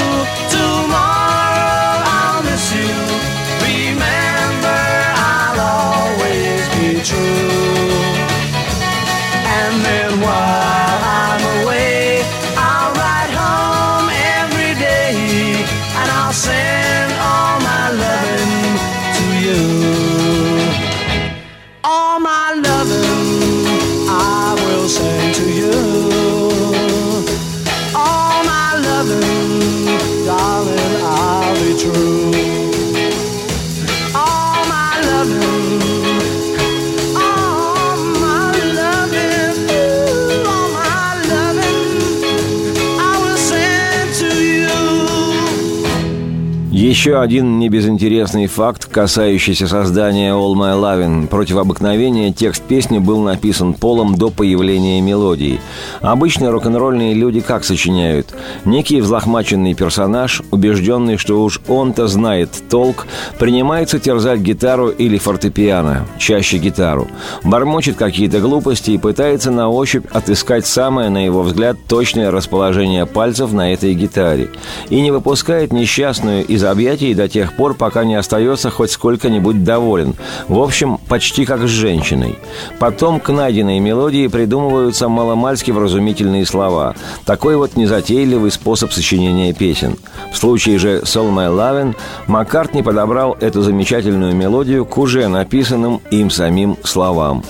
Еще 47.01 47.19
один 47.19 47.57
небезынтересный 47.57 48.45
факт, 48.45 48.85
касающийся 48.85 49.67
создания 49.67 50.33
All 50.33 50.53
My 50.53 50.79
Lovin'. 50.79 51.25
Против 51.25 51.57
обыкновения 51.57 52.31
текст 52.31 52.61
песни 52.61 52.99
был 52.99 53.23
написан 53.23 53.73
Полом 53.73 54.13
до 54.13 54.29
появления 54.29 55.01
мелодии. 55.01 55.59
Обычно 56.01 56.51
рок-н-ролльные 56.51 57.15
люди 57.15 57.39
как 57.39 57.63
сочиняют? 57.63 58.35
Некий 58.65 59.01
взлохмаченный 59.01 59.73
персонаж, 59.73 60.43
убежденный, 60.51 61.17
что 61.17 61.43
уж 61.43 61.59
он-то 61.67 62.05
знает 62.05 62.51
толк, 62.69 63.07
принимается 63.39 63.97
терзать 63.97 64.41
гитару 64.41 64.89
или 64.89 65.17
фортепиано, 65.17 66.05
чаще 66.19 66.59
гитару, 66.59 67.07
бормочет 67.43 67.95
какие-то 67.95 68.41
глупости 68.41 68.91
и 68.91 68.99
пытается 68.99 69.49
на 69.49 69.69
ощупь 69.69 70.05
отыскать 70.11 70.67
самое, 70.67 71.09
на 71.09 71.25
его 71.25 71.41
взгляд, 71.41 71.77
точное 71.89 72.29
расположение 72.29 73.07
пальцев 73.07 73.53
на 73.53 73.73
этой 73.73 73.95
гитаре 73.95 74.51
и 74.91 75.01
не 75.01 75.09
выпускает 75.09 75.73
несчастную 75.73 76.45
из 76.45 76.63
объятий 76.63 76.90
до 76.91 77.27
тех 77.27 77.53
пор, 77.53 77.73
пока 77.73 78.03
не 78.03 78.15
остается 78.15 78.69
хоть 78.69 78.91
сколько-нибудь 78.91 79.63
доволен. 79.63 80.15
В 80.47 80.59
общем, 80.59 80.97
почти 81.07 81.45
как 81.45 81.61
с 81.61 81.69
женщиной. 81.69 82.37
Потом 82.79 83.19
к 83.19 83.29
найденной 83.29 83.79
мелодии 83.79 84.27
придумываются 84.27 85.07
маломальски 85.07 85.71
вразумительные 85.71 86.45
слова. 86.45 86.95
Такой 87.25 87.55
вот 87.55 87.75
незатейливый 87.75 88.51
способ 88.51 88.91
сочинения 88.91 89.53
песен. 89.53 89.97
В 90.33 90.37
случае 90.37 90.77
же 90.77 90.99
«Soul 90.99 91.31
My 91.31 91.49
Lovin' 91.49 91.95
Маккартни 92.27 92.83
подобрал 92.83 93.37
эту 93.39 93.61
замечательную 93.61 94.35
мелодию 94.35 94.85
к 94.85 94.97
уже 94.97 95.27
написанным 95.27 96.01
им 96.11 96.29
самим 96.29 96.77
словам. 96.83 97.43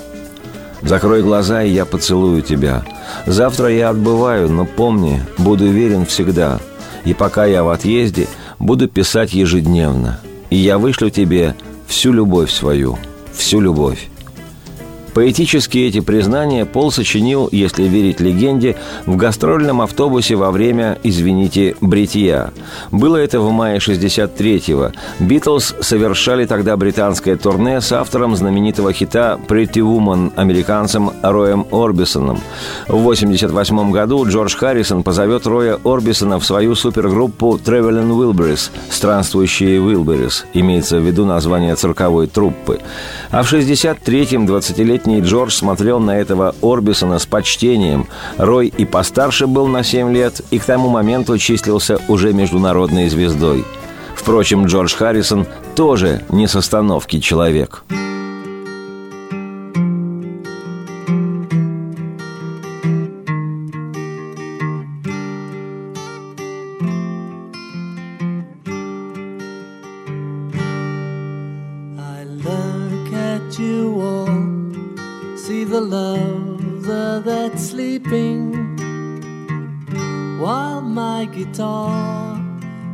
Закрой 0.81 1.21
глаза, 1.21 1.63
и 1.63 1.69
я 1.69 1.85
поцелую 1.85 2.41
тебя. 2.41 2.83
Завтра 3.25 3.69
я 3.69 3.89
отбываю, 3.89 4.49
но 4.49 4.65
помни, 4.65 5.21
буду 5.37 5.65
верен 5.65 6.05
всегда. 6.05 6.59
И 7.05 7.13
пока 7.13 7.45
я 7.45 7.63
в 7.63 7.69
отъезде, 7.69 8.27
буду 8.61 8.87
писать 8.87 9.33
ежедневно. 9.33 10.19
И 10.49 10.55
я 10.55 10.77
вышлю 10.77 11.09
тебе 11.09 11.55
всю 11.87 12.13
любовь 12.13 12.51
свою, 12.51 12.97
всю 13.33 13.59
любовь. 13.59 14.10
Поэтические 15.13 15.89
эти 15.89 15.99
признания 15.99 16.65
Пол 16.65 16.91
сочинил, 16.91 17.49
если 17.51 17.83
верить 17.83 18.19
легенде, 18.19 18.77
в 19.05 19.15
гастрольном 19.15 19.81
автобусе 19.81 20.35
во 20.35 20.51
время, 20.51 20.97
извините, 21.03 21.75
бритья. 21.81 22.51
Было 22.91 23.17
это 23.17 23.41
в 23.41 23.51
мае 23.51 23.79
63-го. 23.79 24.91
Битлз 25.19 25.75
совершали 25.81 26.45
тогда 26.45 26.77
британское 26.77 27.35
турне 27.35 27.81
с 27.81 27.91
автором 27.91 28.35
знаменитого 28.35 28.93
хита 28.93 29.39
«Pretty 29.47 29.81
Woman» 29.81 30.31
американцем 30.35 31.11
Роем 31.21 31.65
Орбисоном. 31.71 32.39
В 32.87 32.97
88 32.97 33.91
году 33.91 34.25
Джордж 34.25 34.55
Харрисон 34.55 35.03
позовет 35.03 35.45
Роя 35.45 35.77
Орбисона 35.83 36.39
в 36.39 36.45
свою 36.45 36.75
супергруппу 36.75 37.59
Traveling 37.63 38.11
Wilburys– 38.11 38.69
«Странствующие 38.89 39.79
Wilburys», 39.79 40.45
имеется 40.53 40.99
в 40.99 41.05
виду 41.05 41.25
название 41.25 41.75
цирковой 41.75 42.27
труппы. 42.27 42.79
А 43.31 43.43
в 43.43 43.51
63-м 43.51 44.45
20-летний 44.45 45.00
Джордж 45.07 45.51
смотрел 45.51 45.99
на 45.99 46.17
этого 46.17 46.55
Орбисона 46.61 47.19
с 47.19 47.25
почтением. 47.25 48.07
Рой 48.37 48.67
и 48.67 48.85
постарше 48.85 49.47
был 49.47 49.67
на 49.67 49.83
7 49.83 50.13
лет, 50.13 50.41
и 50.51 50.59
к 50.59 50.65
тому 50.65 50.89
моменту 50.89 51.37
числился 51.37 51.99
уже 52.07 52.33
международной 52.33 53.09
звездой. 53.09 53.65
Впрочем, 54.15 54.65
Джордж 54.65 54.95
Харрисон 54.95 55.47
тоже 55.75 56.23
не 56.29 56.47
с 56.47 56.55
остановки 56.55 57.19
человек. 57.19 57.83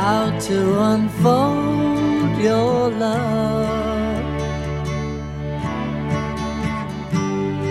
how 0.00 0.30
to 0.38 0.58
unfold 0.92 2.38
your 2.38 2.88
love. 2.90 4.24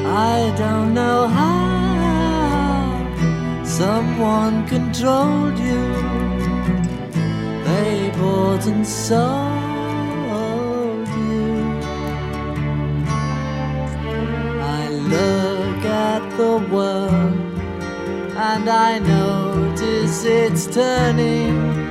I 0.06 0.54
don't 0.58 0.94
know 0.94 1.28
how 1.40 1.63
someone 3.63 4.68
controlled 4.68 5.58
you. 5.58 5.84
They 7.68 8.12
bought 8.20 8.63
and 8.72 8.86
sold 8.86 9.28
you. 11.30 11.48
I 14.80 14.84
look 15.16 15.82
at 16.10 16.24
the 16.42 16.56
world 16.74 17.38
and 18.52 18.70
I 18.70 19.00
notice 19.00 20.26
it's 20.26 20.68
turning 20.68 21.87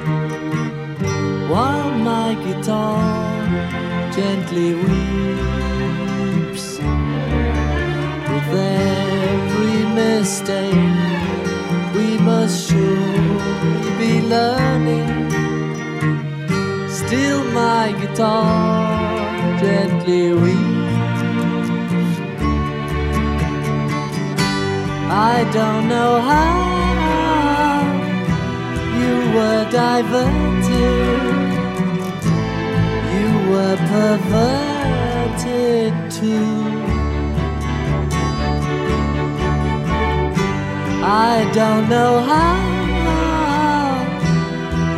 while 1.49 1.91
my 1.91 2.35
guitar 2.45 2.99
gently 4.13 4.75
weeps. 4.75 6.67
With 8.31 8.51
every 8.53 9.81
mistake, 10.01 10.97
we 11.95 12.19
must 12.19 12.69
surely 12.69 13.91
be 14.01 14.13
learning. 14.35 15.31
Still, 16.89 17.45
my 17.53 17.93
guitar 18.01 19.59
gently 19.61 20.33
weeps. 20.33 20.77
I 25.09 25.49
don't 25.53 25.89
know 25.89 26.21
how 26.21 26.77
you 29.01 29.15
were 29.37 29.65
diverted, 29.71 31.06
were 33.57 33.81
perverted 33.95 35.47
too. 36.11 36.53
I 41.03 41.51
don't 41.59 41.87
know 41.89 42.15
how 42.33 42.59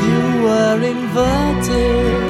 you 0.09 0.23
were 0.47 0.81
inverted. 0.95 2.23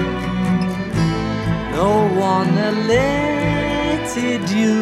No 1.79 1.93
one 2.33 2.53
elected 2.73 4.43
you. 4.61 4.79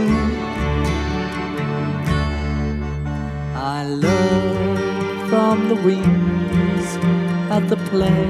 I 3.74 3.78
look 4.04 5.28
from 5.30 5.56
the 5.70 5.78
wings 5.86 6.88
at 7.56 7.64
the 7.68 7.78
play 7.90 8.28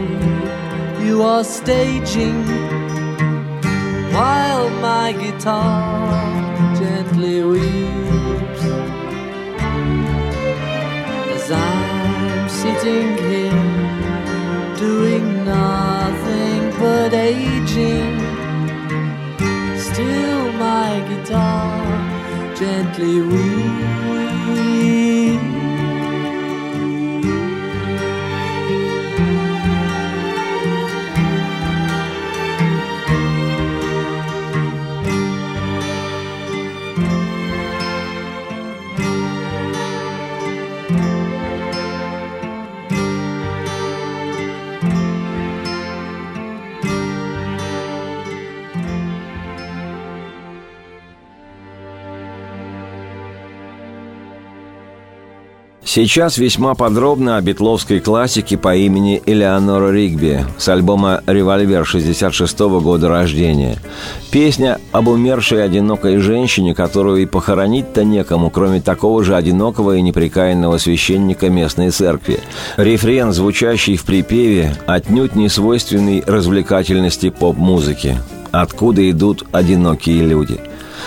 you 1.07 1.23
are 1.23 1.45
staging 1.45 2.43
while 4.17 4.71
my 4.81 5.13
guitar 5.13 6.75
gently 6.81 7.43
weeps 7.43 8.63
as 11.35 11.51
I'm 11.53 12.49
sitting 12.49 13.09
here 13.29 13.67
doing 14.79 15.45
nothing 15.45 16.63
but 16.81 17.13
aging. 17.13 18.17
Still, 19.89 20.45
my 20.53 20.93
guitar 21.11 22.55
gently 22.55 23.21
weeps. 23.21 23.96
Сейчас 55.87 56.37
весьма 56.37 56.75
подробно 56.75 57.37
о 57.37 57.41
битловской 57.41 58.01
классике 58.01 58.59
по 58.59 58.75
имени 58.75 59.23
Элеонора 59.25 59.93
Ригби 59.93 60.45
с 60.59 60.69
альбома 60.69 61.23
«Револьвер» 61.29 61.87
66 61.87 62.59
года 62.59 63.09
рождения. 63.09 63.79
Песня 64.33 64.81
об 64.91 65.07
умершей 65.07 65.65
одинокой 65.65 66.19
женщине, 66.19 66.75
которую 66.75 67.23
и 67.23 67.27
похоронить-то 67.27 68.03
некому, 68.03 68.51
кроме 68.51 68.81
такого 68.81 69.23
же 69.23 69.37
одинокого 69.37 69.97
и 69.97 70.03
неприкаянного 70.03 70.79
священника 70.79 71.51
местной 71.51 71.91
церкви. 71.91 72.41
Рефрен, 72.77 73.33
звучащий 73.33 73.97
в 73.97 74.05
припеве, 74.05 74.77
отнюдь 74.87 75.37
не 75.37 75.49
свойственный 75.49 76.21
развлекательности 76.27 77.31
поп-музыки. 77.31 78.19
Откуда 78.51 79.09
идут 79.09 79.45
одинокие 79.53 80.25
люди? 80.25 80.59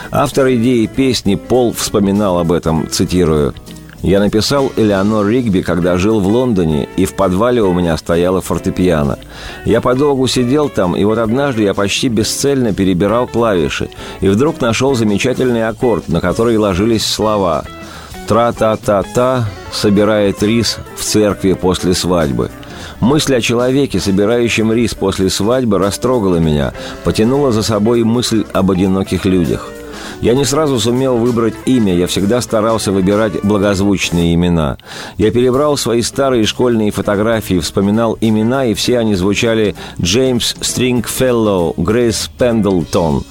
Автор 0.09 0.47
идеи 0.53 0.85
песни 0.85 1.35
Пол 1.35 1.73
вспоминал 1.73 2.39
об 2.39 2.53
этом, 2.53 2.89
цитирую, 2.89 3.53
я 4.01 4.19
написал 4.19 4.71
Элеонор 4.77 5.27
Ригби, 5.27 5.62
когда 5.62 5.97
жил 5.97 6.21
в 6.21 6.27
Лондоне, 6.27 6.88
и 6.95 7.05
в 7.05 7.15
подвале 7.15 7.62
у 7.62 7.73
меня 7.73 7.97
стояла 7.97 8.39
фортепиано. 8.39 9.19
Я 9.65 9.81
подолгу 9.81 10.25
сидел 10.27 10.69
там, 10.69 10.95
и 10.95 11.03
вот 11.03 11.17
однажды 11.17 11.63
я 11.63 11.73
почти 11.73 12.07
бесцельно 12.07 12.73
перебирал 12.73 13.27
клавиши, 13.27 13.89
и 14.21 14.29
вдруг 14.29 14.62
нашел 14.62 14.95
замечательный 14.95 15.67
аккорд, 15.67 16.07
на 16.07 16.21
который 16.21 16.57
ложились 16.57 17.05
слова 17.05 17.65
«Тра-та-та-та» 18.27 19.45
собирает 19.71 20.43
рис 20.43 20.77
в 20.95 21.03
церкви 21.03 21.53
после 21.53 21.93
свадьбы. 21.93 22.51
Мысль 23.01 23.35
о 23.35 23.41
человеке, 23.41 23.99
собирающем 23.99 24.71
рис 24.71 24.93
после 24.93 25.29
свадьбы, 25.29 25.77
растрогала 25.77 26.38
меня, 26.38 26.73
потянула 27.03 27.51
за 27.51 27.63
собой 27.63 28.03
мысль 28.03 28.45
об 28.53 28.71
одиноких 28.71 29.25
людях– 29.25 29.69
Я 30.21 30.34
не 30.34 30.43
сразу 30.43 30.79
сумел 30.79 31.17
выбрать 31.17 31.53
имя, 31.65 31.95
я 31.95 32.05
всегда 32.05 32.41
старался 32.41 32.91
выбирать 32.91 33.41
благозвучные 33.43 34.36
имена. 34.36 34.77
Я 35.17 35.32
перебрал 35.32 35.77
свои 35.77 36.01
старые 36.01 36.45
школьные 36.45 36.91
фотографии, 36.91 37.60
вспоминал 37.60 38.17
имена, 38.19 38.65
и 38.65 38.73
все 38.73 38.99
они 38.99 39.15
звучали 39.15 39.75
Джеймс 40.01 40.55
Стрингфеллоу, 40.60 41.73
Грейс 41.77 42.29
Пендлтон. 42.38 43.23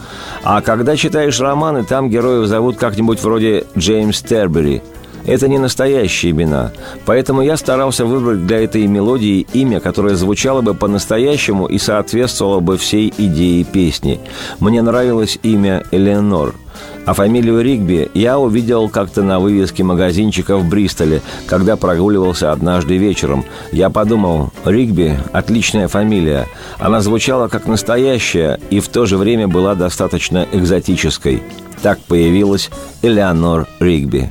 А 0.43 0.63
когда 0.63 0.97
читаешь 0.97 1.41
романы, 1.41 1.85
там 1.85 2.09
героев 2.09 2.47
зовут 2.47 2.79
как-нибудь 2.79 3.23
вроде 3.23 3.65
Джеймс 3.77 4.23
Тербери– 4.23 4.83
это 5.27 5.49
не 5.49 5.59
настоящие 5.59 6.33
имена, 6.33 6.73
поэтому 7.05 7.43
я 7.43 7.57
старался 7.57 8.05
выбрать 8.05 8.47
для 8.47 8.65
этой 8.65 8.87
мелодии 8.87 9.47
имя, 9.53 9.81
которое 9.81 10.15
звучало 10.15 10.61
бы 10.61 10.75
по-настоящему 10.75 11.67
и 11.67 11.79
соответствовало 11.79 12.61
бы 12.61 12.77
всей 12.77 13.13
идее 13.17 13.65
песни. 13.65 14.21
Мне 14.61 14.83
нравилось 14.83 15.39
имя 15.43 15.85
Элеонор– 15.91 16.55
а 17.09 17.15
фамилию 17.15 17.63
Ригби 17.63 18.11
я 18.13 18.39
увидел 18.39 18.91
как-то 18.91 19.23
на 19.23 19.41
вывеске 19.41 19.83
магазинчика 19.83 20.59
в 20.59 20.69
Бристоле, 20.69 21.23
когда 21.47 21.77
прогуливался 21.77 22.53
однажды 22.53 22.99
вечером. 22.99 23.47
Я 23.73 23.89
подумал, 23.89 24.51
Ригби– 24.67 25.19
отличная 25.33 25.89
фамилия. 25.89 26.47
Она 26.79 27.01
звучала 27.01 27.49
как 27.49 27.67
настоящая 27.67 28.61
и 28.69 28.81
в 28.81 28.89
то 28.89 29.07
же 29.07 29.17
время 29.17 29.49
была 29.49 29.75
достаточно 29.75 30.47
экзотической. 30.53 31.43
Так 31.83 31.99
появилась 32.01 32.69
Элеонор 33.01 33.67
Ригби. 33.81 34.29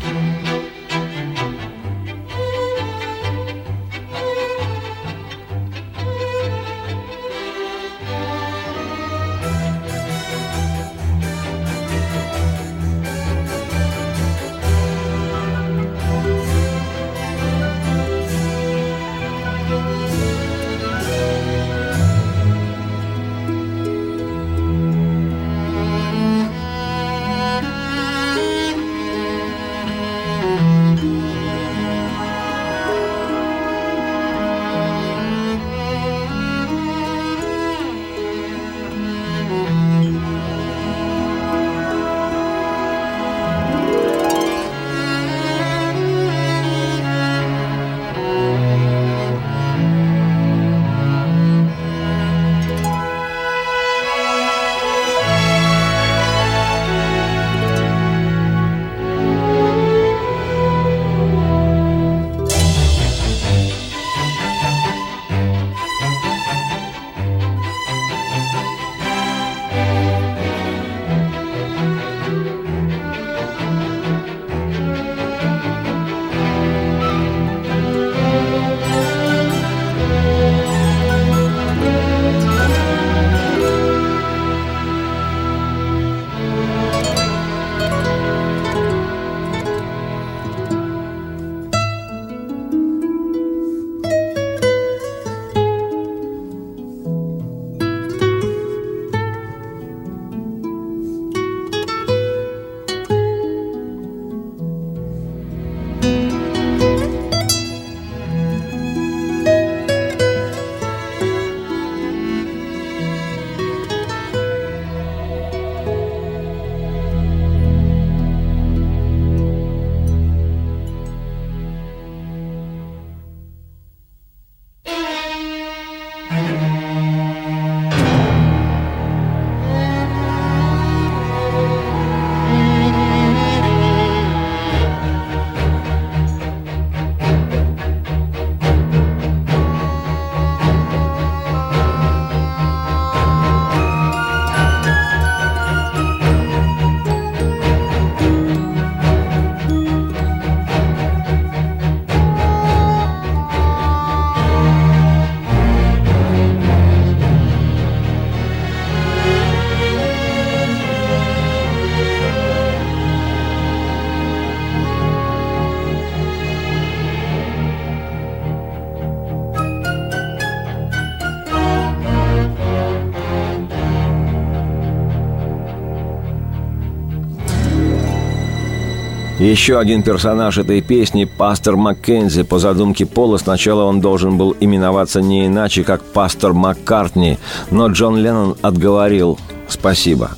Еще 179.48 179.80
один 179.80 180.04
персонаж 180.04 180.58
этой 180.58 180.82
песни– 180.82 181.24
пастор 181.38 181.78
Маккензи. 181.78 182.44
По 182.44 182.60
задумке 182.60 183.06
Пола 183.06 183.38
сначала 183.38 183.86
он 183.86 184.02
должен 184.02 184.38
был 184.38 184.54
именоваться 184.60 185.22
не 185.22 185.46
иначе, 185.46 185.86
как 185.86 186.04
пастор 186.04 186.52
Маккартни, 186.52 187.38
но 187.72 187.88
Джон 187.88 188.18
Леннон 188.18 188.58
отговорил 188.62 189.40
«Спасибо». 189.70 190.32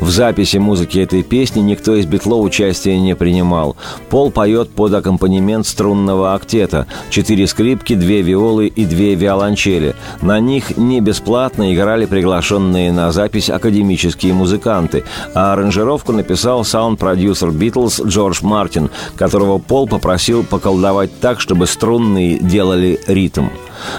В 0.00 0.10
записи 0.10 0.58
музыки 0.58 0.98
этой 0.98 1.22
песни 1.22 1.60
никто 1.60 1.94
из 1.94 2.06
Битло 2.06 2.36
участия 2.36 2.98
не 2.98 3.14
принимал. 3.14 3.76
Пол 4.10 4.30
поет 4.30 4.70
под 4.70 4.94
аккомпанемент 4.94 5.66
струнного 5.66 6.34
актета. 6.34 6.86
Четыре 7.10 7.46
скрипки, 7.46 7.94
две 7.94 8.22
виолы 8.22 8.66
и 8.66 8.84
две 8.84 9.14
виолончели. 9.14 9.94
На 10.22 10.40
них 10.40 10.76
не 10.76 11.00
бесплатно 11.00 11.74
играли 11.74 12.06
приглашенные 12.06 12.92
на 12.92 13.12
запись 13.12 13.50
академические 13.50 14.32
музыканты, 14.32 15.04
а 15.34 15.52
аранжировку 15.52 16.12
написал 16.12 16.64
саунд-продюсер 16.64 17.50
Битлз 17.50 18.00
Джордж 18.00 18.40
Мартин, 18.42 18.90
которого 19.16 19.58
Пол 19.58 19.86
попросил 19.88 20.44
поколдовать 20.44 21.18
так, 21.20 21.40
чтобы 21.40 21.66
струнные 21.66 22.38
делали 22.38 23.00
ритм. 23.06 23.46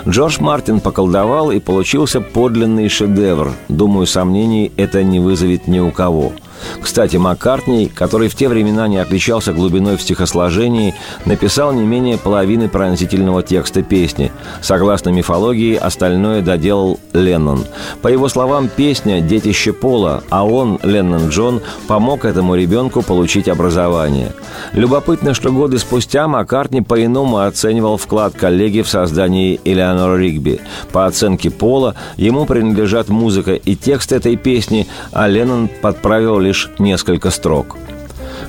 Джордж 0.08 0.38
Мартин 0.40 0.80
поколдовал, 0.80 1.52
и 1.52 1.60
получился 1.60 2.22
подлинный 2.22 2.90
шедевр. 2.90 3.54
Думаю, 3.70 4.08
сомнений 4.08 4.72
это 4.78 5.04
не 5.04 5.20
вызовет 5.20 5.68
ни 5.68 5.79
у 5.82 5.92
кого. 5.92 6.34
Кстати, 6.82 7.18
Маккартни, 7.18 7.88
который 7.88 8.30
в 8.30 8.36
те 8.36 8.48
времена 8.48 8.88
не 8.88 8.98
отличался 8.98 9.54
глубиной 9.54 9.98
в 9.98 10.02
стихосложении, 10.02 10.96
написал 11.26 11.74
не 11.74 11.84
менее 11.84 12.18
половины 12.18 12.70
пронзительного 12.70 13.44
текста 13.44 13.82
песни. 13.82 14.32
Согласно 14.62 15.10
мифологии, 15.10 15.76
остальное 15.76 16.42
доделал 16.42 17.00
Леннон. 17.14 17.66
По 18.02 18.08
его 18.08 18.30
словам, 18.30 18.70
песня 18.70 19.22
«Детище 19.22 19.74
Пола», 19.74 20.24
а 20.30 20.46
он, 20.46 20.80
Леннон 20.84 21.30
Джон, 21.30 21.62
помог 21.88 22.26
этому 22.26 22.56
ребенку 22.56 23.02
получить 23.02 23.48
образование. 23.48 24.32
Любопытно, 24.74 25.34
что 25.34 25.52
годы 25.52 25.80
спустя 25.80 26.28
Маккартни 26.28 26.82
по-иному 26.82 27.40
оценивал 27.40 27.98
вклад 27.98 28.34
коллеги 28.36 28.82
в 28.82 28.90
создании 28.90 29.60
Элеонора 29.64 30.18
Ригби. 30.18 30.62
По 30.92 31.06
оценке 31.06 31.50
Пола, 31.50 31.96
ему 32.18 32.46
принадлежат 32.46 33.10
музыка 33.10 33.54
и 33.54 33.76
текст 33.76 34.12
этой 34.12 34.36
песни, 34.36 34.88
а 35.12 35.28
Леннон 35.28 35.70
подправил 35.82 36.40
лишь 36.50 36.68
несколько 36.80 37.30
строк– 37.30 37.78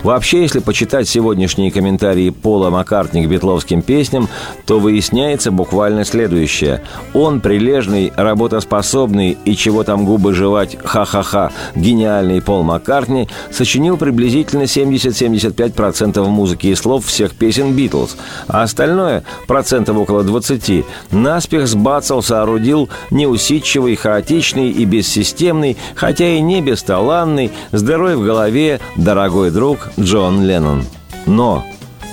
Вообще, 0.02 0.42
если 0.42 0.60
почитать 0.60 1.08
сегодняшние 1.08 1.70
комментарии 1.70 2.30
Пола 2.30 2.70
Маккартни 2.70 3.24
к 3.24 3.28
битловским 3.28 3.82
песням, 3.82 4.28
то 4.66 4.78
выясняется 4.78 5.50
буквально 5.50 6.04
следующее. 6.04 6.82
Он 7.12 7.40
прилежный, 7.40 8.12
работоспособный 8.16 9.36
и 9.44 9.54
чего 9.56 9.84
там 9.84 10.06
губы 10.06 10.32
жевать, 10.32 10.78
ха-ха-ха, 10.82 11.50
гениальный 11.74 12.40
Пол 12.40 12.62
Маккартни 12.62 13.28
сочинил 13.50 13.98
приблизительно 13.98 14.62
70-75% 14.62 16.24
музыки 16.24 16.68
и 16.68 16.74
слов 16.74 17.04
всех 17.04 17.32
песен 17.32 17.74
Битлз, 17.74 18.16
а 18.48 18.62
остальное, 18.62 19.24
процентов 19.46 19.98
около 19.98 20.22
20, 20.22 20.84
наспех 21.10 21.68
сбацал, 21.68 22.22
соорудил 22.22 22.88
неусидчивый, 23.10 23.96
хаотичный 23.96 24.70
и 24.70 24.84
бессистемный, 24.84 25.76
хотя 25.94 26.26
и 26.26 26.40
не 26.40 26.62
бесталанный, 26.62 27.52
здоровый 27.72 28.16
в 28.16 28.24
голове, 28.24 28.80
дорогой 28.96 29.50
друг, 29.50 29.89
Джон 29.98 30.44
Леннон. 30.44 30.84
Но 31.26 31.64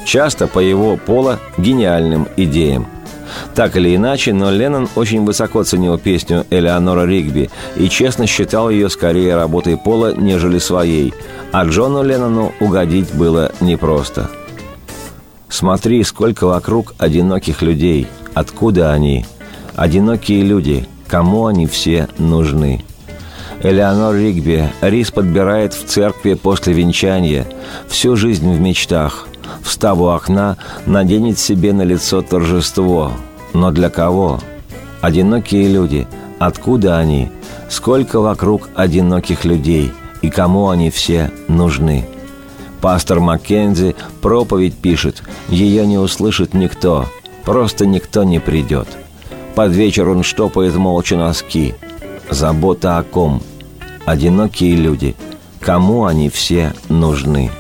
часто 0.05 0.47
по 0.47 0.59
его 0.59 0.97
пола 0.97 1.39
гениальным 1.57 2.27
идеям. 2.37 2.87
Так 3.55 3.75
или 3.75 3.95
иначе, 3.95 4.33
но 4.33 4.51
Леннон 4.51 4.87
очень 4.95 5.25
высоко 5.25 5.63
ценил 5.63 5.97
песню 5.97 6.45
Элеонора 6.49 7.05
Ригби 7.05 7.49
и 7.75 7.89
честно 7.89 8.27
считал 8.27 8.69
ее 8.69 8.89
скорее 8.89 9.35
работой 9.35 9.77
Пола, 9.77 10.13
нежели 10.13 10.59
своей, 10.59 11.13
а 11.51 11.65
Джону 11.65 12.03
Леннону 12.03 12.53
угодить 12.59 13.13
было 13.13 13.51
непросто. 13.59 14.29
«Смотри, 15.49 16.03
сколько 16.03 16.45
вокруг 16.45 16.93
одиноких 16.97 17.61
людей. 17.61 18.07
Откуда 18.33 18.91
они? 18.91 19.25
Одинокие 19.75 20.43
люди. 20.43 20.87
Кому 21.07 21.45
они 21.45 21.67
все 21.67 22.09
нужны?» 22.17 22.83
Элеонор 23.67 24.15
Ригби 24.15 24.69
рис 24.79 25.11
подбирает 25.11 25.73
в 25.73 25.83
церкви 25.83 26.35
после 26.35 26.71
венчания, 26.71 27.45
всю 27.89 28.15
жизнь 28.15 28.49
в 28.49 28.61
мечтах. 28.61 29.27
Встав 29.61 29.99
у 29.99 30.05
окна, 30.05 30.55
наденет 30.85 31.37
себе 31.37 31.73
на 31.73 31.81
лицо 31.81 32.21
торжество. 32.21 33.11
Но 33.53 33.71
для 33.71 33.89
кого? 33.89 34.39
Одинокие 35.01 35.67
люди. 35.67 36.07
Откуда 36.39 36.97
они? 36.97 37.29
Сколько 37.67 38.21
вокруг 38.21 38.69
одиноких 38.73 39.43
людей? 39.43 39.91
И 40.21 40.29
кому 40.29 40.69
они 40.69 40.89
все 40.89 41.29
нужны? 41.49 42.05
Пастор 42.79 43.19
Маккензи 43.19 43.97
проповедь 44.21 44.77
пишет. 44.77 45.23
Ее 45.49 45.85
не 45.85 45.97
услышит 45.97 46.53
никто. 46.53 47.05
Просто 47.43 47.85
никто 47.85 48.23
не 48.23 48.39
придет. 48.39 48.87
Под 49.55 49.73
вечер 49.73 50.07
он 50.07 50.23
штопает 50.23 50.75
молча 50.75 51.17
носки– 51.17 51.75
Забота 52.29 52.97
о 52.97 53.03
ком? 53.03 53.41
Одинокие 54.07 54.73
люди. 54.77 55.17
Кому 55.59 56.05
они 56.05 56.29
все 56.29 56.73
нужны? 56.87 57.51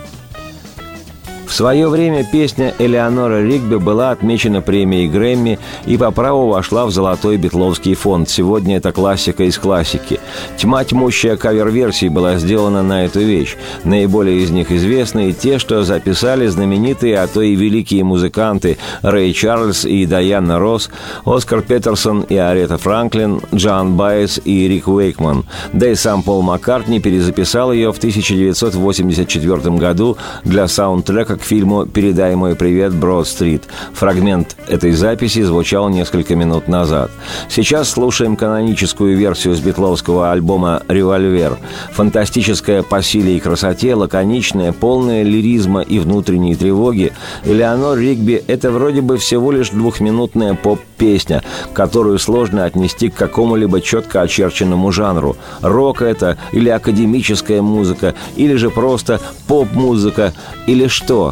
В 1.47 1.53
свое 1.53 1.87
время 1.87 2.25
песня 2.25 2.73
Элеонора 2.77 3.41
Ригби 3.41 3.77
была 3.77 4.11
отмечена 4.11 4.61
премией 4.61 5.07
Грэмми 5.07 5.59
и 5.85 5.97
по 5.97 6.11
праву 6.11 6.49
вошла 6.49 6.85
в 6.85 6.91
золотой 6.91 7.37
битловский 7.37 7.95
фонд. 7.95 8.29
Сегодня 8.29 8.77
это 8.77 8.91
классика 8.91 9.45
из 9.45 9.57
классики. 9.57 10.19
Тьма 10.57 10.83
тьмущая 10.83 11.37
кавер-версий 11.37 12.09
была 12.09 12.37
сделана 12.37 12.83
на 12.83 13.05
эту 13.05 13.21
вещь. 13.21 13.55
Наиболее 13.85 14.39
из 14.43 14.51
них 14.51 14.71
известны 14.71 15.31
те, 15.31 15.57
что 15.57 15.83
записали 15.83 16.47
знаменитые, 16.47 17.17
а 17.17 17.27
то 17.27 17.41
и 17.41 17.55
великие 17.55 18.03
музыканты 18.03 18.77
Рэй 19.01 19.31
Чарльз 19.31 19.85
и 19.85 20.05
Дайана 20.05 20.59
Росс, 20.59 20.89
Оскар 21.25 21.61
Петерсон 21.61 22.21
и 22.21 22.35
Арета 22.35 22.77
Франклин, 22.77 23.41
Джон 23.55 23.95
Байес 23.95 24.39
и 24.43 24.67
Рик 24.67 24.89
Уэйкман. 24.89 25.45
Да 25.71 25.89
и 25.89 25.95
сам 25.95 26.23
Пол 26.23 26.41
Маккартни 26.41 26.99
перезаписал 26.99 27.71
ее 27.71 27.93
в 27.93 27.97
1984 27.97 29.77
году 29.77 30.17
для 30.43 30.67
саундтрека 30.67 31.36
к 31.37 31.43
фильму 31.43 31.85
«Передай 31.85 32.35
мой 32.35 32.55
привет, 32.55 32.93
Брод-стрит». 32.93 33.63
Фрагмент 33.93 34.55
этой 34.67 34.91
записи 34.91 35.41
звучал 35.43 35.89
несколько 35.89 36.35
минут 36.35 36.67
назад. 36.67 37.11
Сейчас 37.49 37.89
слушаем 37.89 38.35
каноническую 38.35 39.15
версию 39.15 39.55
с 39.55 39.59
битловского 39.59 40.31
альбома 40.31 40.81
«Револьвер». 40.87 41.57
Фантастическая 41.91 42.83
по 42.83 43.01
силе 43.01 43.37
и 43.37 43.39
красоте, 43.39 43.95
лаконичная, 43.95 44.73
полная 44.73 45.23
лиризма 45.23 45.81
и 45.81 45.99
внутренней 45.99 46.55
тревоги, 46.55 47.13
Элеонор 47.45 47.97
Ригби– 47.97 48.43
это 48.47 48.71
вроде 48.71 49.01
бы 49.01 49.17
всего 49.17 49.51
лишь 49.51 49.69
двухминутная 49.69 50.53
поп-песня, 50.55 51.43
которую 51.73 52.19
сложно 52.19 52.65
отнести 52.65 53.09
к 53.09 53.15
какому-либо 53.15 53.81
четко 53.81 54.21
очерченному 54.21 54.91
жанру. 54.91 55.37
Рок 55.61 56.01
это, 56.01 56.37
или 56.51 56.69
академическая 56.69 57.61
музыка, 57.61 58.15
или 58.35 58.55
же 58.55 58.69
просто 58.69 59.19
поп-музыка, 59.47 60.33
или 60.65 60.87
что? 60.87 61.26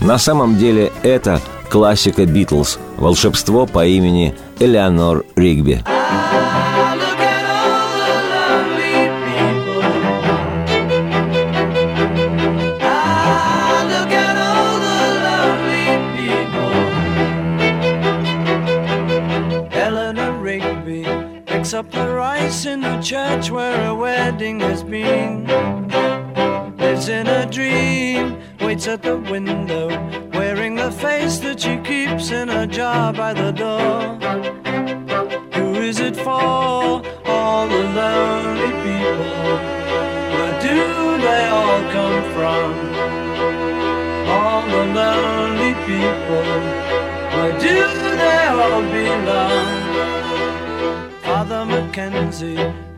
На 0.00 0.18
самом 0.18 0.56
деле 0.56 0.92
это 1.02 1.40
классика 1.70 2.24
Битлз, 2.24 2.78
волшебство 2.96 3.66
по 3.66 3.86
имени 3.86 4.34
Элеонор 4.60 5.24
Ригби. 5.36 5.82
up 21.74 21.90
the 21.92 22.08
rice 22.08 22.64
in 22.66 22.80
the 22.80 22.98
church 23.00 23.50
where 23.50 23.88
a 23.88 23.94
wedding 23.94 24.58
has 24.58 24.82
been. 24.82 25.46
Lives 26.78 27.08
in 27.08 27.26
a 27.28 27.46
dream 27.46 28.37
waits 28.68 28.86
at 28.86 29.00
the 29.02 29.16
window, 29.16 29.88
wearing 30.34 30.74
the 30.74 30.90
face 30.90 31.38
that 31.38 31.58
she 31.58 31.78
keeps 31.78 32.30
in 32.30 32.50
a 32.50 32.66
jar 32.66 33.14
by 33.14 33.32
the 33.32 33.50
door. 33.50 33.98
Who 35.54 35.68
is 35.76 36.00
it 36.00 36.14
for? 36.14 37.00
All 37.34 37.66
the 37.66 37.84
lonely 38.00 38.72
people. 38.84 39.56
Where 40.34 40.56
do 40.68 40.78
they 41.26 41.44
all 41.58 41.80
come 41.96 42.20
from? 42.36 42.68
All 44.36 44.62
the 44.74 44.84
lonely 45.00 45.72
people. 45.88 46.48
Where 47.34 47.54
do 47.66 47.78
they 48.22 48.42
all 48.60 48.82
belong? 48.96 49.78
Father 51.22 51.64
Mackenzie, 51.64 52.60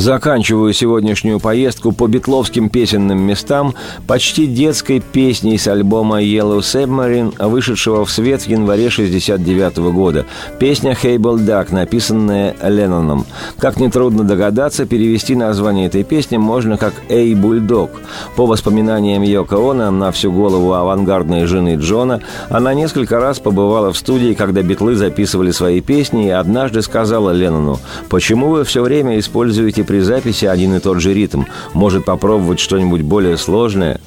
Заканчиваю 0.00 0.72
сегодняшнюю 0.72 1.40
поездку 1.40 1.92
по 1.92 2.06
битловским 2.06 2.70
песенным 2.70 3.20
местам 3.20 3.74
почти 4.06 4.46
детской 4.46 5.00
песней 5.00 5.58
с 5.58 5.68
альбома 5.68 6.22
Yellow 6.22 6.60
Submarine, 6.60 7.34
вышедшего 7.46 8.06
в 8.06 8.10
свет 8.10 8.40
в 8.40 8.46
январе 8.48 8.88
69 8.88 9.92
года. 9.92 10.24
Песня 10.58 10.94
«Хейбл 10.94 11.36
Дак», 11.36 11.70
написанная 11.70 12.56
Ленноном. 12.62 13.26
Как 13.58 13.76
нетрудно 13.76 14.24
догадаться, 14.24 14.86
перевести 14.86 15.34
название 15.34 15.88
этой 15.88 16.02
песни 16.02 16.38
можно 16.38 16.78
как 16.78 16.94
«Эй, 17.10 17.34
бульдог». 17.34 17.90
По 18.36 18.46
воспоминаниям 18.46 19.20
Йоко 19.20 19.72
Оно, 19.72 19.90
на 19.90 20.12
всю 20.12 20.32
голову 20.32 20.72
авангардной 20.72 21.44
жены 21.44 21.76
Джона, 21.78 22.22
она 22.48 22.72
несколько 22.72 23.20
раз 23.20 23.38
побывала 23.38 23.92
в 23.92 23.98
студии, 23.98 24.32
когда 24.32 24.62
битлы 24.62 24.94
записывали 24.94 25.50
свои 25.50 25.82
песни, 25.82 26.28
и 26.28 26.30
однажды 26.30 26.80
сказала 26.80 27.32
Леннону, 27.32 27.78
«Почему 28.08 28.48
вы 28.48 28.64
все 28.64 28.80
время 28.80 29.18
используете 29.18 29.84
при 29.90 29.98
записи 29.98 30.44
один 30.44 30.76
и 30.76 30.78
тот 30.78 31.00
же 31.00 31.12
ритм. 31.12 31.46
Может 31.74 32.04
попробовать 32.04 32.60
что-нибудь 32.60 33.02
более 33.02 33.36
сложное? 33.36 34.00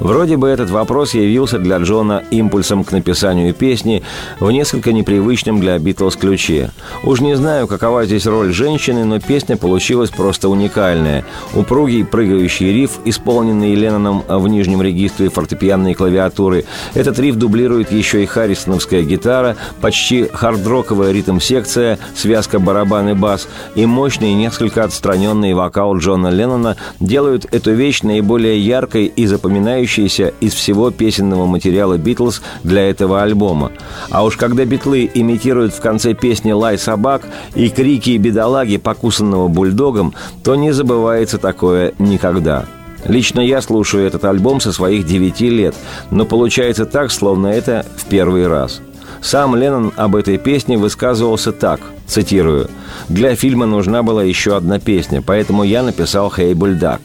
Вроде 0.00 0.38
бы 0.38 0.48
этот 0.48 0.70
вопрос 0.70 1.12
явился 1.12 1.58
для 1.58 1.76
Джона 1.76 2.24
импульсом 2.30 2.84
к 2.84 2.92
написанию 2.92 3.52
песни 3.52 4.02
в 4.40 4.50
несколько 4.50 4.92
непривычном 4.92 5.60
для 5.60 5.78
Битлз 5.78 6.16
ключе. 6.16 6.70
Уж 7.04 7.20
не 7.20 7.36
знаю, 7.36 7.66
какова 7.66 8.06
здесь 8.06 8.26
роль 8.26 8.50
женщины, 8.52 9.04
но 9.04 9.20
песня 9.20 9.58
получилась 9.58 10.08
просто 10.08 10.48
уникальная. 10.48 11.26
Упругий 11.54 12.04
прыгающий 12.04 12.72
риф, 12.72 12.92
исполненный 13.04 13.74
Ленноном 13.74 14.24
в 14.26 14.48
нижнем 14.48 14.80
регистре 14.80 15.28
фортепианной 15.28 15.92
клавиатуры. 15.92 16.64
Этот 16.94 17.18
риф 17.18 17.36
дублирует 17.36 17.92
еще 17.92 18.22
и 18.22 18.26
харрисоновская 18.26 19.02
гитара, 19.02 19.56
почти 19.82 20.26
хардроковая 20.32 21.12
ритм-секция, 21.12 21.98
связка 22.16 22.58
барабан 22.58 23.10
и 23.10 23.14
бас 23.14 23.48
и 23.74 23.84
мощный 23.84 24.32
несколько 24.32 24.84
отстраненный 24.84 25.52
вокал 25.52 25.98
Джона 25.98 26.28
Леннона 26.28 26.76
делают 27.00 27.46
эту 27.52 27.72
вещь 27.74 28.00
наиболее 28.00 28.58
яркой 28.58 29.04
и 29.04 29.26
запоминающей 29.26 29.89
выделяющаяся 29.90 30.32
из 30.40 30.54
всего 30.54 30.90
песенного 30.90 31.46
материала 31.46 31.98
«Битлз» 31.98 32.42
для 32.64 32.88
этого 32.88 33.22
альбома. 33.22 33.72
А 34.10 34.24
уж 34.24 34.36
когда 34.36 34.64
битлы 34.64 35.10
имитируют 35.12 35.74
в 35.74 35.80
конце 35.80 36.14
песни 36.14 36.52
«Лай 36.52 36.78
собак» 36.78 37.22
и 37.54 37.68
крики 37.68 38.16
бедолаги, 38.16 38.76
покусанного 38.76 39.48
бульдогом, 39.48 40.14
то 40.44 40.54
не 40.54 40.72
забывается 40.72 41.38
такое 41.38 41.92
никогда. 41.98 42.66
Лично 43.06 43.40
я 43.40 43.62
слушаю 43.62 44.06
этот 44.06 44.24
альбом 44.24 44.60
со 44.60 44.72
своих 44.72 45.06
девяти 45.06 45.48
лет, 45.48 45.74
но 46.10 46.24
получается 46.24 46.84
так, 46.84 47.10
словно 47.10 47.48
это 47.48 47.86
в 47.96 48.04
первый 48.04 48.46
раз. 48.46 48.80
Сам 49.22 49.56
Леннон 49.56 49.92
об 49.96 50.16
этой 50.16 50.38
песне 50.38 50.76
высказывался 50.76 51.52
так, 51.52 51.80
цитирую, 52.06 52.68
«Для 53.08 53.34
фильма 53.34 53.66
нужна 53.66 54.02
была 54.02 54.22
еще 54.22 54.56
одна 54.56 54.78
песня, 54.78 55.22
поэтому 55.22 55.64
я 55.64 55.82
написал 55.82 56.30
«Хей, 56.30 56.54
бульдак». 56.54 57.00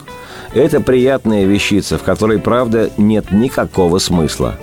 Это 0.56 0.80
приятная 0.80 1.44
вещица, 1.44 1.98
в 1.98 2.02
которой, 2.02 2.38
правда, 2.38 2.88
нет 2.96 3.30
никакого 3.30 3.98
смысла. 3.98 4.56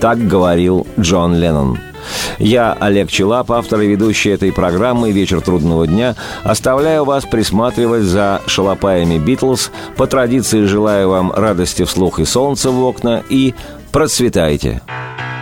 Так 0.00 0.26
говорил 0.26 0.86
Джон 0.98 1.34
Леннон. 1.36 1.78
Я, 2.38 2.72
Олег 2.72 3.10
Челап, 3.10 3.52
автор 3.52 3.82
и 3.82 3.86
ведущий 3.86 4.30
этой 4.30 4.52
программы 4.52 5.12
«Вечер 5.12 5.42
трудного 5.42 5.86
дня», 5.86 6.16
оставляю 6.44 7.04
вас 7.04 7.26
присматривать 7.26 8.04
за 8.04 8.40
шалопаями 8.46 9.18
«Битлз». 9.18 9.70
По 9.98 10.06
традиции 10.06 10.64
желаю 10.64 11.10
вам 11.10 11.30
радости 11.30 11.84
вслух 11.84 12.20
и 12.20 12.24
солнца 12.24 12.70
в 12.70 12.82
окна 12.82 13.22
и 13.28 13.54
процветайте! 13.92 14.80
Something 14.86 15.33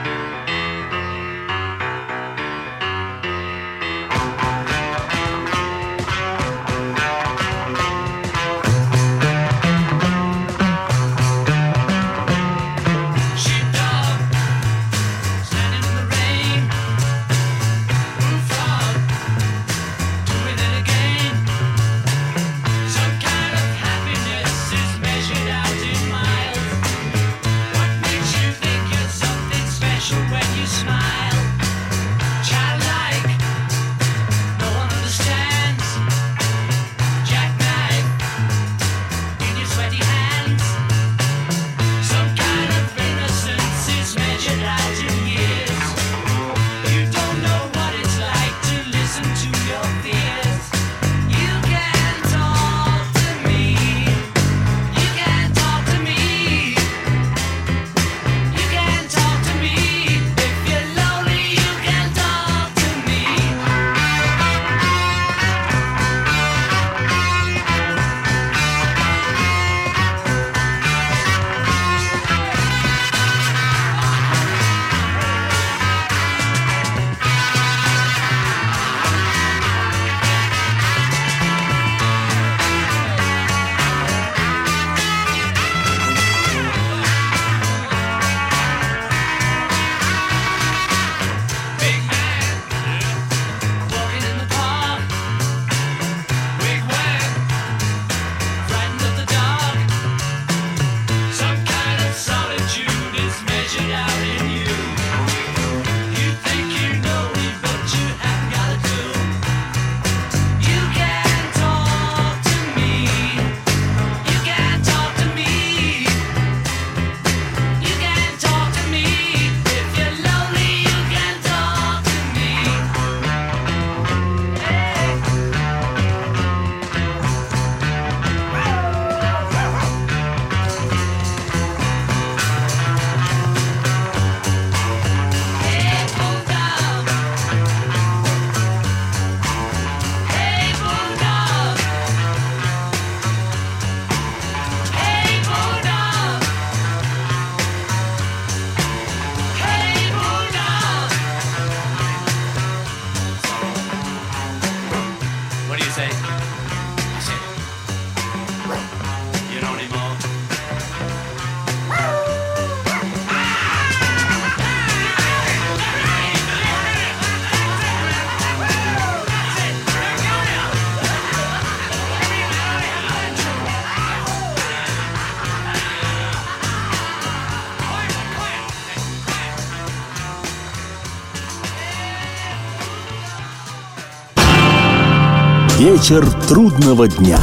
Вечер 186.03 186.26
трудного 186.48 187.07
дня. 187.07 187.38